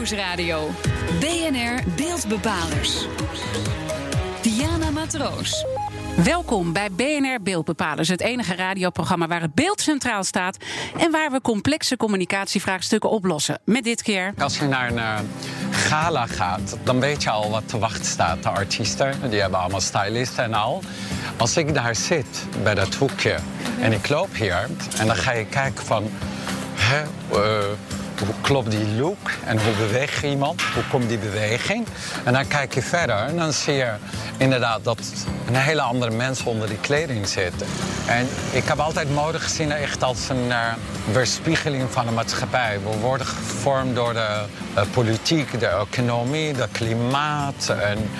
Nieuwsradio. 0.00 0.70
BNR 1.18 1.92
Beeldbepalers. 1.96 3.06
Diana 4.42 4.90
Matroos. 4.90 5.64
Welkom 6.24 6.72
bij 6.72 6.88
BNR 6.90 7.42
Beeldbepalers, 7.42 8.08
het 8.08 8.20
enige 8.20 8.54
radioprogramma 8.54 9.26
waar 9.26 9.40
het 9.40 9.54
beeld 9.54 9.80
centraal 9.80 10.24
staat 10.24 10.56
en 10.98 11.10
waar 11.10 11.30
we 11.30 11.40
complexe 11.40 11.96
communicatievraagstukken 11.96 13.10
oplossen. 13.10 13.58
Met 13.64 13.84
dit 13.84 14.02
keer. 14.02 14.34
Als 14.38 14.58
je 14.58 14.64
naar 14.64 14.88
een 14.88 14.96
uh, 14.96 15.18
gala 15.70 16.26
gaat, 16.26 16.76
dan 16.82 17.00
weet 17.00 17.22
je 17.22 17.30
al 17.30 17.50
wat 17.50 17.68
te 17.68 17.78
wachten 17.78 18.04
staat. 18.04 18.42
De 18.42 18.48
artiesten, 18.48 19.30
die 19.30 19.40
hebben 19.40 19.60
allemaal 19.60 19.80
stylisten 19.80 20.44
en 20.44 20.54
al. 20.54 20.82
Als 21.36 21.56
ik 21.56 21.74
daar 21.74 21.96
zit 21.96 22.46
bij 22.62 22.74
dat 22.74 22.94
hoekje 22.94 23.38
en 23.80 23.92
ik 23.92 24.08
loop 24.08 24.34
hier 24.34 24.68
en 24.98 25.06
dan 25.06 25.16
ga 25.16 25.32
je 25.32 25.46
kijken 25.46 25.84
van. 25.84 26.10
Hè, 26.74 27.02
uh, 27.32 27.64
hoe 28.26 28.34
klopt 28.40 28.70
die 28.70 28.86
look 28.86 29.30
en 29.44 29.62
hoe 29.64 29.72
beweegt 29.74 30.22
iemand? 30.22 30.62
Hoe 30.62 30.82
komt 30.90 31.08
die 31.08 31.18
beweging? 31.18 31.86
En 32.24 32.32
dan 32.32 32.46
kijk 32.46 32.74
je 32.74 32.82
verder 32.82 33.16
en 33.16 33.36
dan 33.36 33.52
zie 33.52 33.74
je 33.74 33.92
inderdaad 34.36 34.84
dat 34.84 34.98
een 35.46 35.56
hele 35.56 35.80
andere 35.80 36.10
mens 36.10 36.42
onder 36.42 36.68
die 36.68 36.78
kleding 36.80 37.28
zit. 37.28 37.52
En 38.06 38.28
ik 38.52 38.64
heb 38.64 38.78
altijd 38.78 39.14
mode 39.14 39.40
gezien 39.40 39.72
echt 39.72 40.02
als 40.02 40.28
een 40.28 40.46
uh, 40.48 40.56
weerspiegeling 41.12 41.90
van 41.90 42.06
de 42.06 42.12
maatschappij. 42.12 42.78
We 42.82 42.98
worden 42.98 43.26
gevormd 43.26 43.94
door 43.94 44.12
de 44.12 44.44
uh, 44.76 44.82
politiek, 44.92 45.60
de 45.60 45.66
economie, 45.66 46.52
de 46.52 46.68
klimaat. 46.72 47.74
En 47.80 48.10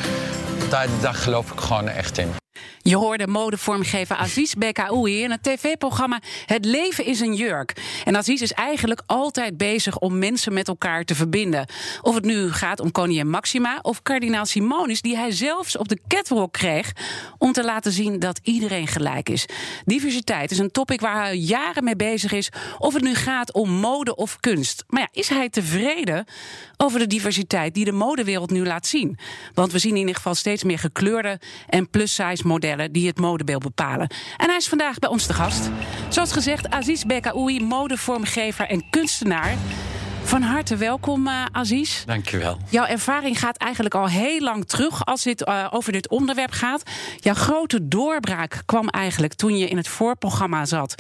daar, 0.69 0.87
daar 1.01 1.15
geloof 1.15 1.51
ik 1.51 1.61
gewoon 1.61 1.89
echt 1.89 2.19
in. 2.19 2.40
Je 2.83 2.97
hoorde 2.97 3.27
modevormgever 3.27 4.17
Aziz 4.17 4.55
Bekaoui 4.55 5.23
in 5.23 5.31
het 5.31 5.43
tv-programma 5.43 6.21
Het 6.47 6.65
leven 6.65 7.05
is 7.05 7.21
een 7.21 7.35
jurk. 7.35 7.73
En 8.05 8.17
Aziz 8.17 8.41
is 8.41 8.53
eigenlijk 8.53 9.03
altijd 9.07 9.57
bezig 9.57 9.99
om 9.99 10.19
mensen 10.19 10.53
met 10.53 10.69
elkaar 10.69 11.05
te 11.05 11.15
verbinden. 11.15 11.67
Of 12.03 12.15
het 12.15 12.25
nu 12.25 12.53
gaat 12.53 12.81
om 12.81 12.93
koningin 12.93 13.31
Maxima 13.31 13.79
of 13.83 14.03
kardinaal 14.03 14.47
Simonis... 14.47 15.03
die 15.03 15.17
hij 15.17 15.31
zelfs 15.31 15.77
op 15.77 15.89
de 15.89 15.99
catwalk 16.09 16.53
kreeg 16.53 16.93
om 17.39 17.53
te 17.53 17.65
laten 17.65 17.93
zien 17.93 18.19
dat 18.19 18.41
iedereen 18.43 18.87
gelijk 18.87 19.29
is. 19.29 19.47
Diversiteit 19.85 20.51
is 20.51 20.59
een 20.59 20.71
topic 20.71 21.01
waar 21.01 21.23
hij 21.23 21.37
jaren 21.37 21.85
mee 21.85 21.97
bezig 21.97 22.33
is... 22.33 22.51
of 22.79 22.95
het 22.95 23.03
nu 23.03 23.15
gaat 23.15 23.53
om 23.53 23.71
mode 23.71 24.17
of 24.17 24.41
kunst. 24.41 24.85
Maar 24.89 25.01
ja, 25.01 25.09
is 25.13 25.29
hij 25.29 25.49
tevreden 25.49 26.25
over 26.77 26.99
de 26.99 27.07
diversiteit 27.07 27.75
die 27.75 27.85
de 27.85 27.93
modewereld 27.93 28.51
nu 28.51 28.67
laat 28.67 28.87
zien? 28.87 29.19
Want 29.55 29.73
we 29.73 29.79
zien 29.79 29.93
in 29.93 29.99
ieder 29.99 30.15
geval 30.15 30.35
steeds 30.35 30.65
meer 30.65 30.79
gekleurde 30.79 31.41
en 31.69 31.91
plus-size 31.91 32.47
modellen 32.51 32.93
die 32.93 33.07
het 33.07 33.19
modebeeld 33.19 33.63
bepalen. 33.63 34.09
En 34.37 34.47
hij 34.49 34.57
is 34.57 34.69
vandaag 34.69 34.99
bij 34.99 35.11
ons 35.11 35.27
te 35.27 35.33
gast. 35.33 35.71
Zoals 36.09 36.33
gezegd, 36.33 36.71
Aziz 36.71 37.03
Bekaoui, 37.03 37.61
modevormgever 37.65 38.69
en 38.69 38.91
kunstenaar. 38.91 39.55
Van 40.31 40.43
harte 40.43 40.77
welkom, 40.77 41.27
uh, 41.27 41.45
Aziz. 41.53 42.05
Dankjewel. 42.05 42.59
Jouw 42.69 42.85
ervaring 42.85 43.39
gaat 43.39 43.57
eigenlijk 43.57 43.95
al 43.95 44.09
heel 44.09 44.41
lang 44.41 44.67
terug 44.69 45.05
als 45.05 45.25
het 45.25 45.47
uh, 45.49 45.67
over 45.71 45.93
dit 45.93 46.09
onderwerp 46.09 46.51
gaat. 46.51 46.83
Jouw 47.17 47.35
grote 47.35 47.89
doorbraak 47.89 48.63
kwam 48.67 48.89
eigenlijk 48.89 49.35
toen 49.35 49.59
je 49.59 49.69
in 49.69 49.77
het 49.77 49.89
voorprogramma 49.89 50.65
zat 50.65 50.95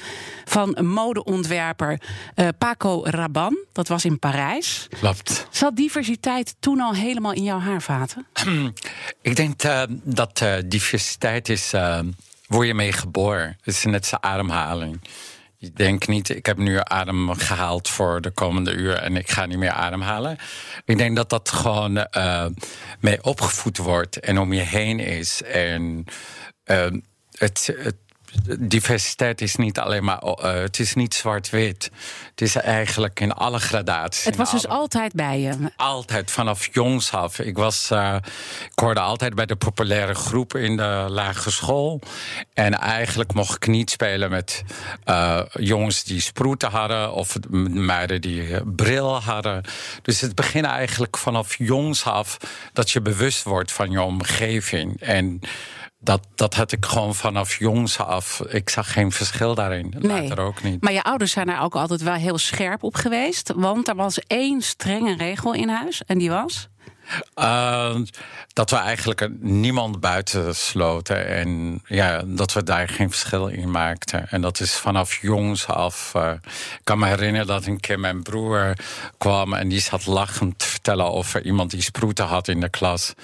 van 0.44 0.78
modeontwerper 0.80 2.00
uh, 2.36 2.48
Paco 2.58 3.00
Rabanne. 3.04 3.64
Dat 3.72 3.88
was 3.88 4.04
in 4.04 4.18
Parijs. 4.18 4.86
Klopt. 5.00 5.46
Zat 5.50 5.76
diversiteit 5.76 6.54
toen 6.60 6.80
al 6.80 6.94
helemaal 6.94 7.32
in 7.32 7.44
jouw 7.44 7.60
haarvaten? 7.60 8.26
Ik 9.22 9.36
denk 9.36 9.62
dat 10.02 10.44
diversiteit 10.66 11.48
is. 11.48 11.70
word 12.46 12.66
je 12.66 12.74
mee 12.74 12.92
geboren. 12.92 13.56
Het 13.60 13.74
is 13.74 13.84
net 13.84 14.06
zijn 14.06 14.22
ademhaling. 14.22 15.00
Ik 15.60 15.76
denk 15.76 16.06
niet, 16.06 16.28
ik 16.28 16.46
heb 16.46 16.56
nu 16.56 16.78
adem 16.82 17.30
gehaald 17.32 17.88
voor 17.88 18.20
de 18.20 18.30
komende 18.30 18.72
uur 18.72 18.94
en 18.94 19.16
ik 19.16 19.30
ga 19.30 19.46
niet 19.46 19.58
meer 19.58 19.70
ademhalen. 19.70 20.38
Ik 20.84 20.98
denk 20.98 21.16
dat 21.16 21.30
dat 21.30 21.48
gewoon 21.48 22.06
uh, 22.16 22.46
mee 23.00 23.22
opgevoed 23.24 23.76
wordt 23.76 24.20
en 24.20 24.38
om 24.38 24.52
je 24.52 24.60
heen 24.60 24.98
is. 24.98 25.42
En 25.42 26.04
uh, 26.64 26.86
het, 27.30 27.74
het 27.76 27.96
diversiteit 28.58 29.40
is 29.40 29.56
niet 29.56 29.78
alleen 29.78 30.04
maar. 30.04 30.22
Uh, 30.22 30.52
het 30.52 30.78
is 30.78 30.94
niet 30.94 31.14
zwart-wit. 31.14 31.90
Het 32.30 32.40
is 32.40 32.56
eigenlijk 32.56 33.20
in 33.20 33.32
alle 33.32 33.58
gradaties. 33.58 34.24
Het 34.24 34.36
was 34.36 34.50
dus 34.50 34.66
altijd 34.68 35.12
bij 35.12 35.40
je? 35.40 35.54
Altijd, 35.76 36.30
vanaf 36.30 36.74
jongs 36.74 37.12
af. 37.12 37.38
Ik, 37.38 37.56
was, 37.56 37.90
uh, 37.92 38.16
ik 38.64 38.78
hoorde 38.78 39.00
altijd 39.00 39.34
bij 39.34 39.46
de 39.46 39.56
populaire 39.56 40.14
groepen 40.14 40.62
in 40.62 40.76
de 40.76 41.06
lagere 41.08 41.50
school. 41.50 42.00
En 42.54 42.78
eigenlijk 42.78 43.32
mocht 43.32 43.56
ik 43.56 43.66
niet 43.66 43.90
spelen 43.90 44.30
met 44.30 44.62
uh, 45.06 45.40
jongens 45.52 46.04
die 46.04 46.20
sproeten 46.20 46.70
hadden. 46.70 47.12
of 47.12 47.36
meiden 47.70 48.20
die 48.20 48.64
bril 48.64 49.22
hadden. 49.22 49.62
Dus 50.02 50.20
het 50.20 50.34
begint 50.34 50.66
eigenlijk 50.66 51.16
vanaf 51.16 51.58
jongs 51.58 52.04
af 52.04 52.36
dat 52.72 52.90
je 52.90 53.00
bewust 53.00 53.42
wordt 53.42 53.72
van 53.72 53.90
je 53.90 54.02
omgeving. 54.02 55.00
En 55.00 55.40
dat, 56.00 56.26
dat 56.34 56.54
had 56.54 56.72
ik 56.72 56.84
gewoon 56.86 57.14
vanaf 57.14 57.58
jongs 57.58 57.98
af. 57.98 58.40
Ik 58.48 58.68
zag 58.68 58.92
geen 58.92 59.12
verschil 59.12 59.54
daarin. 59.54 59.94
Nee. 59.98 60.22
Later 60.22 60.44
ook 60.44 60.62
niet. 60.62 60.82
Maar 60.82 60.92
je 60.92 61.02
ouders 61.02 61.32
zijn 61.32 61.48
er 61.48 61.60
ook 61.60 61.74
altijd 61.74 62.02
wel 62.02 62.14
heel 62.14 62.38
scherp 62.38 62.82
op 62.82 62.94
geweest. 62.94 63.52
Want 63.56 63.88
er 63.88 63.94
was 63.94 64.18
één 64.18 64.62
strenge 64.62 65.16
regel 65.16 65.54
in 65.54 65.68
huis. 65.68 66.04
En 66.04 66.18
die 66.18 66.30
was? 66.30 66.68
Uh, 67.36 67.96
dat 68.52 68.70
we 68.70 68.76
eigenlijk 68.76 69.28
niemand 69.40 70.00
buiten 70.00 70.56
sloten. 70.56 71.26
En 71.26 71.82
ja, 71.86 72.22
dat 72.26 72.52
we 72.52 72.62
daar 72.62 72.88
geen 72.88 73.10
verschil 73.10 73.46
in 73.46 73.70
maakten. 73.70 74.28
En 74.28 74.40
dat 74.40 74.60
is 74.60 74.76
vanaf 74.76 75.20
jongs 75.22 75.66
af. 75.66 76.12
Uh, 76.16 76.32
ik 76.52 76.80
kan 76.84 76.98
me 76.98 77.06
herinneren 77.06 77.46
dat 77.46 77.66
een 77.66 77.80
keer 77.80 78.00
mijn 78.00 78.22
broer 78.22 78.72
kwam 79.18 79.54
en 79.54 79.68
die 79.68 79.80
zat 79.80 80.06
lachend 80.06 80.58
te 80.58 80.66
vertellen 80.66 81.12
over 81.12 81.44
iemand 81.44 81.70
die 81.70 81.82
sproeten 81.82 82.26
had 82.26 82.48
in 82.48 82.60
de 82.60 82.68
klas. 82.68 83.14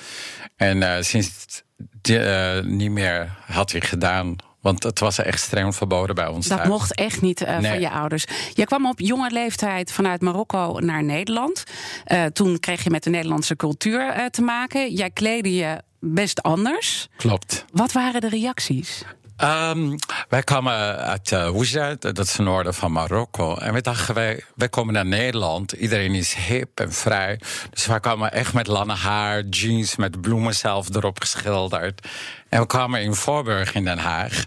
En 0.57 0.77
uh, 0.77 0.97
sinds 1.01 1.63
uh, 2.09 2.61
niet 2.61 2.91
meer 2.91 3.31
had 3.47 3.73
hij 3.73 3.81
gedaan. 3.81 4.37
Want 4.67 4.83
het 4.83 4.99
was 4.99 5.19
extreem 5.19 5.73
verboden 5.73 6.15
bij 6.15 6.27
ons. 6.27 6.47
Dat 6.47 6.57
thuis. 6.57 6.71
mocht 6.71 6.95
echt 6.95 7.21
niet 7.21 7.41
uh, 7.41 7.59
nee. 7.59 7.71
van 7.71 7.81
je 7.81 7.91
ouders. 7.91 8.25
Je 8.55 8.65
kwam 8.65 8.87
op 8.87 9.01
jonge 9.01 9.31
leeftijd 9.31 9.93
vanuit 9.93 10.21
Marokko 10.21 10.79
naar 10.81 11.05
Nederland. 11.05 11.65
Uh, 12.07 12.25
toen 12.25 12.61
kreeg 12.61 12.85
je 12.85 12.91
met 12.91 13.03
de 13.03 13.11
Nederlandse 13.11 13.57
cultuur 13.57 14.17
uh, 14.17 14.25
te 14.25 14.43
maken. 14.43 14.93
Jij 14.93 15.11
kleedde 15.11 15.55
je 15.55 15.83
best 16.01 16.43
anders. 16.43 17.09
Klopt. 17.17 17.65
Wat 17.73 17.93
waren 17.93 18.21
de 18.21 18.29
reacties? 18.29 19.05
Um, 19.45 19.97
wij 20.29 20.43
kwamen 20.43 20.99
uit 20.99 21.31
uh, 21.31 21.93
dat 21.99 22.19
is 22.19 22.37
het 22.37 22.47
noorden 22.47 22.75
van 22.75 22.93
Marokko. 22.93 23.57
En 23.57 23.73
we 23.73 23.81
dachten, 23.81 24.15
wij, 24.15 24.45
wij 24.55 24.69
komen 24.69 24.95
naar 24.95 25.07
Nederland. 25.07 25.73
Iedereen 25.73 26.15
is 26.15 26.35
hip 26.35 26.81
en 26.81 26.93
vrij. 26.93 27.41
Dus 27.71 27.87
wij 27.87 28.01
kwamen 28.01 28.33
echt 28.33 28.53
met 28.53 28.67
lange 28.67 28.95
haar, 28.95 29.43
jeans 29.43 29.97
met 29.97 30.21
bloemen 30.21 30.55
zelf 30.55 30.95
erop 30.95 31.21
geschilderd. 31.21 32.09
En 32.49 32.61
we 32.61 32.67
kwamen 32.67 33.03
in 33.03 33.15
Voorburg 33.15 33.75
in 33.75 33.85
Den 33.85 33.99
Haag. 33.99 34.45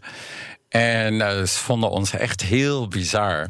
En 0.69 1.13
uh, 1.13 1.29
ze 1.29 1.47
vonden 1.47 1.89
ons 1.89 2.13
echt 2.13 2.41
heel 2.41 2.87
bizar. 2.87 3.47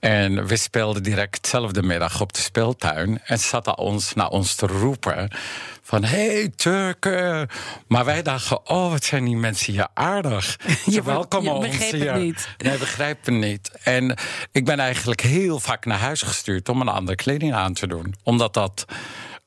En 0.00 0.46
we 0.46 0.56
speelden 0.56 1.02
direct 1.02 1.36
hetzelfde 1.36 1.82
middag 1.82 2.20
op 2.20 2.32
de 2.32 2.40
speeltuin. 2.40 3.20
En 3.24 3.38
ze 3.38 3.46
zaten 3.46 3.78
ons 3.78 4.14
naar 4.14 4.28
ons 4.28 4.54
te 4.54 4.66
roepen 4.66 5.30
van 5.82 6.04
hey 6.04 6.52
Turken. 6.56 7.48
Maar 7.86 8.04
wij 8.04 8.22
dachten, 8.22 8.68
oh, 8.68 8.90
wat 8.90 9.04
zijn 9.04 9.24
die 9.24 9.36
mensen 9.36 9.72
hier 9.72 9.88
aardig. 9.94 10.56
Je, 10.84 11.02
welkomen 11.02 11.54
ons 11.54 11.90
hier. 11.90 12.12
het 12.12 12.22
niet. 12.22 12.48
Nee, 12.58 12.78
begrijpen 12.78 13.38
niet. 13.38 13.70
En 13.82 14.16
ik 14.52 14.64
ben 14.64 14.78
eigenlijk 14.78 15.20
heel 15.20 15.60
vaak 15.60 15.84
naar 15.84 15.98
huis 15.98 16.22
gestuurd 16.22 16.68
om 16.68 16.80
een 16.80 16.88
andere 16.88 17.16
kleding 17.16 17.54
aan 17.54 17.74
te 17.74 17.86
doen. 17.86 18.14
Omdat 18.22 18.54
dat 18.54 18.84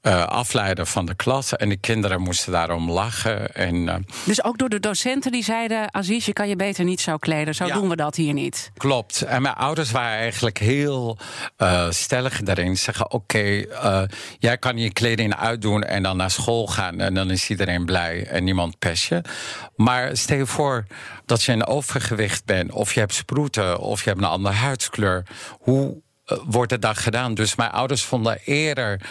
uh, 0.03 0.23
afleiden 0.25 0.87
van 0.87 1.05
de 1.05 1.15
klas. 1.15 1.55
En 1.55 1.69
de 1.69 1.77
kinderen 1.77 2.21
moesten 2.21 2.51
daarom 2.51 2.91
lachen. 2.91 3.53
En, 3.55 3.75
uh, 3.75 3.95
dus 4.25 4.43
ook 4.43 4.57
door 4.57 4.69
de 4.69 4.79
docenten 4.79 5.31
die 5.31 5.43
zeiden... 5.43 5.93
Aziz, 5.93 6.25
je 6.25 6.33
kan 6.33 6.47
je 6.47 6.55
beter 6.55 6.83
niet 6.83 7.01
zo 7.01 7.17
kleden. 7.17 7.55
Zo 7.55 7.65
Ja. 7.65 7.73
doen 7.73 7.89
we 7.89 7.95
dat 7.95 8.15
hier 8.15 8.33
niet. 8.33 8.71
Klopt. 8.77 9.21
En 9.21 9.41
mijn 9.41 9.55
ouders 9.55 9.91
waren 9.91 10.17
eigenlijk 10.17 10.57
heel 10.57 11.17
uh, 11.57 11.89
stellig 11.89 12.41
daarin. 12.41 12.77
Ze 12.77 12.83
zeggen, 12.83 13.11
oké, 13.11 13.65
okay, 13.75 14.07
jij 14.39 14.57
kan 14.57 14.77
je 14.77 14.93
kleding 14.93 15.35
uitdoen... 15.35 15.83
en 15.83 16.03
dan 16.03 16.17
naar 16.17 16.31
school 16.31 16.67
gaan 16.67 16.99
en 16.99 17.13
dan 17.13 17.31
is 17.31 17.49
iedereen 17.49 17.85
blij 17.85 18.27
en 18.27 18.43
niemand 18.43 18.79
pest 18.79 19.03
je. 19.05 19.21
Maar 19.75 20.17
stel 20.17 20.37
je 20.37 20.45
voor 20.45 20.85
dat 21.25 21.43
je 21.43 21.51
een 21.51 21.65
overgewicht 21.65 22.45
bent... 22.45 22.71
of 22.71 22.93
je 22.93 22.99
hebt 22.99 23.13
sproeten 23.13 23.79
of 23.79 24.03
je 24.03 24.09
hebt 24.09 24.21
een 24.21 24.27
andere 24.27 24.55
huidskleur. 24.55 25.25
Hoe 25.59 26.01
wordt 26.45 26.71
het 26.71 26.81
dan 26.81 26.95
gedaan? 26.95 27.33
Dus 27.33 27.55
mijn 27.55 27.71
ouders 27.71 28.03
vonden 28.03 28.39
eerder... 28.45 29.01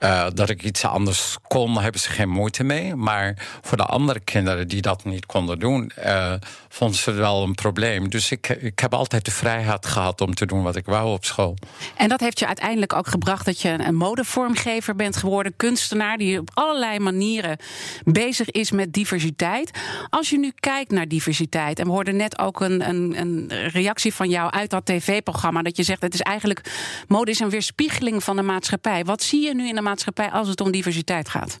Uh, 0.00 0.26
dat 0.34 0.50
ik 0.50 0.62
iets 0.62 0.84
anders 0.84 1.36
kon, 1.48 1.80
hebben 1.80 2.00
ze 2.00 2.10
geen 2.10 2.28
moeite 2.28 2.64
mee. 2.64 2.94
Maar 2.94 3.48
voor 3.60 3.76
de 3.76 3.84
andere 3.84 4.20
kinderen 4.20 4.68
die 4.68 4.82
dat 4.82 5.04
niet 5.04 5.26
konden 5.26 5.58
doen, 5.58 5.92
uh, 6.04 6.32
vonden 6.68 6.98
ze 6.98 7.10
wel 7.10 7.42
een 7.42 7.54
probleem. 7.54 8.10
Dus 8.10 8.30
ik, 8.30 8.48
ik 8.48 8.78
heb 8.78 8.94
altijd 8.94 9.24
de 9.24 9.30
vrijheid 9.30 9.86
gehad 9.86 10.20
om 10.20 10.34
te 10.34 10.46
doen 10.46 10.62
wat 10.62 10.76
ik 10.76 10.86
wou 10.86 11.12
op 11.12 11.24
school. 11.24 11.56
En 11.96 12.08
dat 12.08 12.20
heeft 12.20 12.38
je 12.38 12.46
uiteindelijk 12.46 12.92
ook 12.92 13.06
gebracht 13.06 13.44
dat 13.44 13.60
je 13.60 13.68
een 13.68 13.94
modevormgever 13.94 14.96
bent 14.96 15.16
geworden, 15.16 15.56
kunstenaar 15.56 16.16
die 16.16 16.38
op 16.38 16.50
allerlei 16.54 16.98
manieren 16.98 17.56
bezig 18.04 18.50
is 18.50 18.70
met 18.70 18.92
diversiteit. 18.92 19.78
Als 20.10 20.30
je 20.30 20.38
nu 20.38 20.52
kijkt 20.60 20.90
naar 20.90 21.08
diversiteit, 21.08 21.78
en 21.78 21.84
we 21.84 21.90
hoorden 21.90 22.16
net 22.16 22.38
ook 22.38 22.60
een, 22.60 22.88
een, 22.88 23.20
een 23.20 23.50
reactie 23.68 24.14
van 24.14 24.28
jou 24.28 24.50
uit 24.50 24.70
dat 24.70 24.86
tv-programma, 24.86 25.62
dat 25.62 25.76
je 25.76 25.82
zegt 25.82 26.02
het 26.02 26.14
is 26.14 26.20
eigenlijk 26.20 26.38
eigenlijk 26.40 27.06
mode 27.08 27.30
is 27.30 27.40
een 27.40 27.50
weerspiegeling 27.50 28.24
van 28.24 28.36
de 28.36 28.42
maatschappij. 28.42 29.04
Wat 29.04 29.22
zie 29.22 29.42
je 29.42 29.54
nu 29.54 29.68
in 29.68 29.74
de 29.74 29.80
maatschappij 29.80 29.88
als 30.30 30.48
het 30.48 30.60
om 30.60 30.70
diversiteit 30.70 31.28
gaat? 31.28 31.60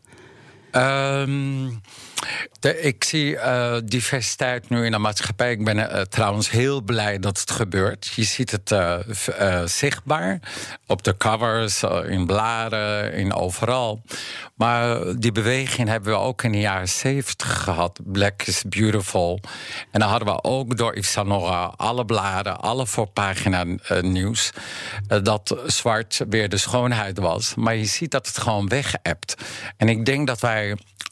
Um, 0.72 1.80
ik 2.60 3.04
zie 3.04 3.34
uh, 3.34 3.76
diversiteit 3.84 4.68
nu 4.68 4.84
in 4.84 4.90
de 4.90 4.98
maatschappij. 4.98 5.50
Ik 5.50 5.64
ben 5.64 5.76
uh, 5.76 6.00
trouwens 6.00 6.50
heel 6.50 6.80
blij 6.80 7.18
dat 7.18 7.40
het 7.40 7.50
gebeurt. 7.50 8.12
Je 8.14 8.22
ziet 8.22 8.50
het 8.50 8.70
uh, 8.70 8.96
zichtbaar 9.64 10.40
op 10.86 11.02
de 11.02 11.16
covers, 11.16 11.82
in 12.06 12.26
bladen, 12.26 13.12
in 13.12 13.34
overal. 13.34 14.02
Maar 14.54 15.16
die 15.18 15.32
beweging 15.32 15.88
hebben 15.88 16.12
we 16.12 16.18
ook 16.18 16.42
in 16.42 16.52
de 16.52 16.60
jaren 16.60 16.88
zeventig 16.88 17.62
gehad. 17.62 18.00
Black 18.04 18.42
is 18.42 18.62
beautiful. 18.68 19.40
En 19.90 20.00
dan 20.00 20.08
hadden 20.08 20.28
we 20.28 20.42
ook 20.42 20.76
door 20.76 20.96
Yves 20.96 21.16
alle 21.76 22.04
bladen, 22.04 22.60
alle 22.60 22.86
voorpagina 22.86 23.64
nieuws... 24.00 24.50
dat 25.22 25.56
zwart 25.66 26.20
weer 26.28 26.48
de 26.48 26.56
schoonheid 26.56 27.18
was. 27.18 27.54
Maar 27.54 27.74
je 27.74 27.84
ziet 27.84 28.10
dat 28.10 28.26
het 28.26 28.38
gewoon 28.38 28.68
weg. 28.68 28.94
En 29.76 29.88
ik 29.88 30.06
denk 30.06 30.26
dat 30.26 30.40
wij 30.40 30.59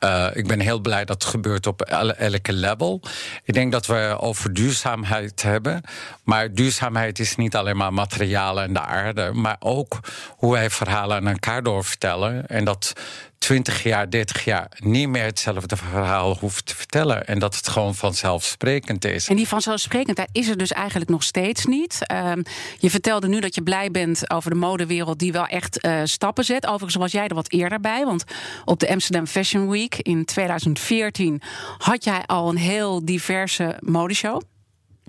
uh, 0.04 0.26
ik 0.32 0.46
ben 0.46 0.60
heel 0.60 0.80
blij 0.80 1.04
dat 1.04 1.22
het 1.22 1.30
gebeurt 1.30 1.66
op 1.66 1.82
elke 1.82 2.52
level. 2.52 3.02
Ik 3.44 3.54
denk 3.54 3.72
dat 3.72 3.86
we 3.86 4.16
over 4.20 4.52
duurzaamheid 4.54 5.42
hebben. 5.42 5.82
Maar 6.22 6.52
duurzaamheid 6.52 7.18
is 7.18 7.36
niet 7.36 7.56
alleen 7.56 7.76
maar 7.76 7.92
materialen 7.92 8.64
en 8.64 8.72
de 8.72 8.80
aarde, 8.80 9.32
maar 9.32 9.56
ook 9.58 10.00
hoe 10.28 10.52
wij 10.52 10.70
verhalen 10.70 11.16
aan 11.16 11.28
elkaar 11.28 11.62
doorvertellen. 11.62 12.46
En 12.46 12.64
dat 12.64 12.92
20 13.38 13.82
jaar, 13.82 14.10
30 14.10 14.44
jaar 14.44 14.68
niet 14.78 15.08
meer 15.08 15.24
hetzelfde 15.24 15.76
verhaal 15.76 16.36
hoeft 16.40 16.66
te 16.66 16.76
vertellen. 16.76 17.26
En 17.26 17.38
dat 17.38 17.56
het 17.56 17.68
gewoon 17.68 17.94
vanzelfsprekend 17.94 19.04
is. 19.04 19.28
En 19.28 19.36
die 19.36 19.48
vanzelfsprekendheid 19.48 20.28
is 20.32 20.48
er 20.48 20.56
dus 20.56 20.72
eigenlijk 20.72 21.10
nog 21.10 21.22
steeds 21.22 21.64
niet. 21.64 21.98
Uh, 22.12 22.32
je 22.78 22.90
vertelde 22.90 23.28
nu 23.28 23.40
dat 23.40 23.54
je 23.54 23.62
blij 23.62 23.90
bent 23.90 24.30
over 24.30 24.50
de 24.50 24.56
modewereld 24.56 25.18
die 25.18 25.32
wel 25.32 25.46
echt 25.46 25.84
uh, 25.84 26.00
stappen 26.04 26.44
zet. 26.44 26.66
Overigens 26.66 26.94
was 26.94 27.12
jij 27.12 27.26
er 27.26 27.34
wat 27.34 27.52
eerder 27.52 27.80
bij. 27.80 28.04
Want 28.04 28.24
op 28.64 28.80
de 28.80 28.88
Amsterdam 28.88 29.26
Fashion 29.26 29.68
Week 29.68 29.94
in 29.96 30.24
2014 30.24 31.42
had 31.78 32.04
jij 32.04 32.22
al 32.26 32.48
een 32.48 32.56
heel 32.56 33.04
diverse 33.04 33.76
modeshow. 33.80 34.40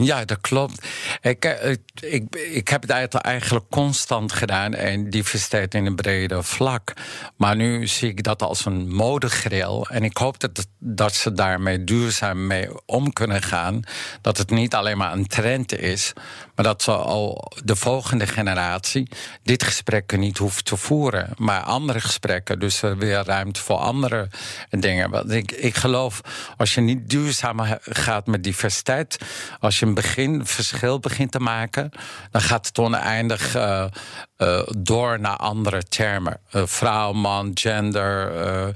Ja, 0.01 0.25
dat 0.25 0.41
klopt. 0.41 0.87
Ik, 1.21 1.45
eh, 1.45 1.75
ik, 1.99 2.35
ik 2.35 2.67
heb 2.67 2.81
het 2.87 3.13
eigenlijk 3.13 3.65
constant 3.69 4.31
gedaan 4.33 4.73
en 4.73 5.09
diversiteit 5.09 5.73
in 5.73 5.85
een 5.85 5.95
brede 5.95 6.43
vlak. 6.43 6.93
Maar 7.35 7.55
nu 7.55 7.87
zie 7.87 8.09
ik 8.09 8.23
dat 8.23 8.41
als 8.41 8.65
een 8.65 8.95
modegril. 8.95 9.87
En 9.89 10.03
ik 10.03 10.17
hoop 10.17 10.39
dat, 10.39 10.67
dat 10.77 11.15
ze 11.15 11.33
daarmee 11.33 11.83
duurzaam 11.83 12.47
mee 12.47 12.85
om 12.85 13.13
kunnen 13.13 13.41
gaan. 13.41 13.81
Dat 14.21 14.37
het 14.37 14.49
niet 14.49 14.75
alleen 14.75 14.97
maar 14.97 15.13
een 15.13 15.27
trend 15.27 15.79
is, 15.79 16.13
maar 16.55 16.65
dat 16.65 16.83
ze 16.83 16.91
al 16.91 17.51
de 17.63 17.75
volgende 17.75 18.27
generatie 18.27 19.07
dit 19.43 19.63
gesprek 19.63 20.17
niet 20.17 20.37
hoeft 20.37 20.65
te 20.65 20.77
voeren. 20.77 21.29
Maar 21.37 21.61
andere 21.61 21.99
gesprekken, 21.99 22.59
dus 22.59 22.79
weer 22.79 23.23
ruimte 23.23 23.61
voor 23.61 23.77
andere 23.77 24.27
dingen. 24.69 25.09
Want 25.09 25.31
ik, 25.31 25.51
ik 25.51 25.75
geloof, 25.75 26.21
als 26.57 26.73
je 26.73 26.81
niet 26.81 27.09
duurzaam 27.09 27.59
gaat 27.81 28.27
met 28.27 28.43
diversiteit, 28.43 29.17
als 29.59 29.79
je 29.79 29.87
een 29.89 29.95
begin 29.95 30.45
verschil 30.45 30.99
begint 30.99 31.31
te 31.31 31.39
maken, 31.39 31.91
dan 32.31 32.41
gaat 32.41 32.67
het 32.67 32.79
oneindig 32.79 33.55
uh, 33.55 33.85
uh, 34.37 34.61
door 34.77 35.19
naar 35.19 35.35
andere 35.35 35.83
termen. 35.83 36.39
Uh, 36.53 36.61
vrouw, 36.65 37.13
man, 37.13 37.51
gender. 37.53 38.31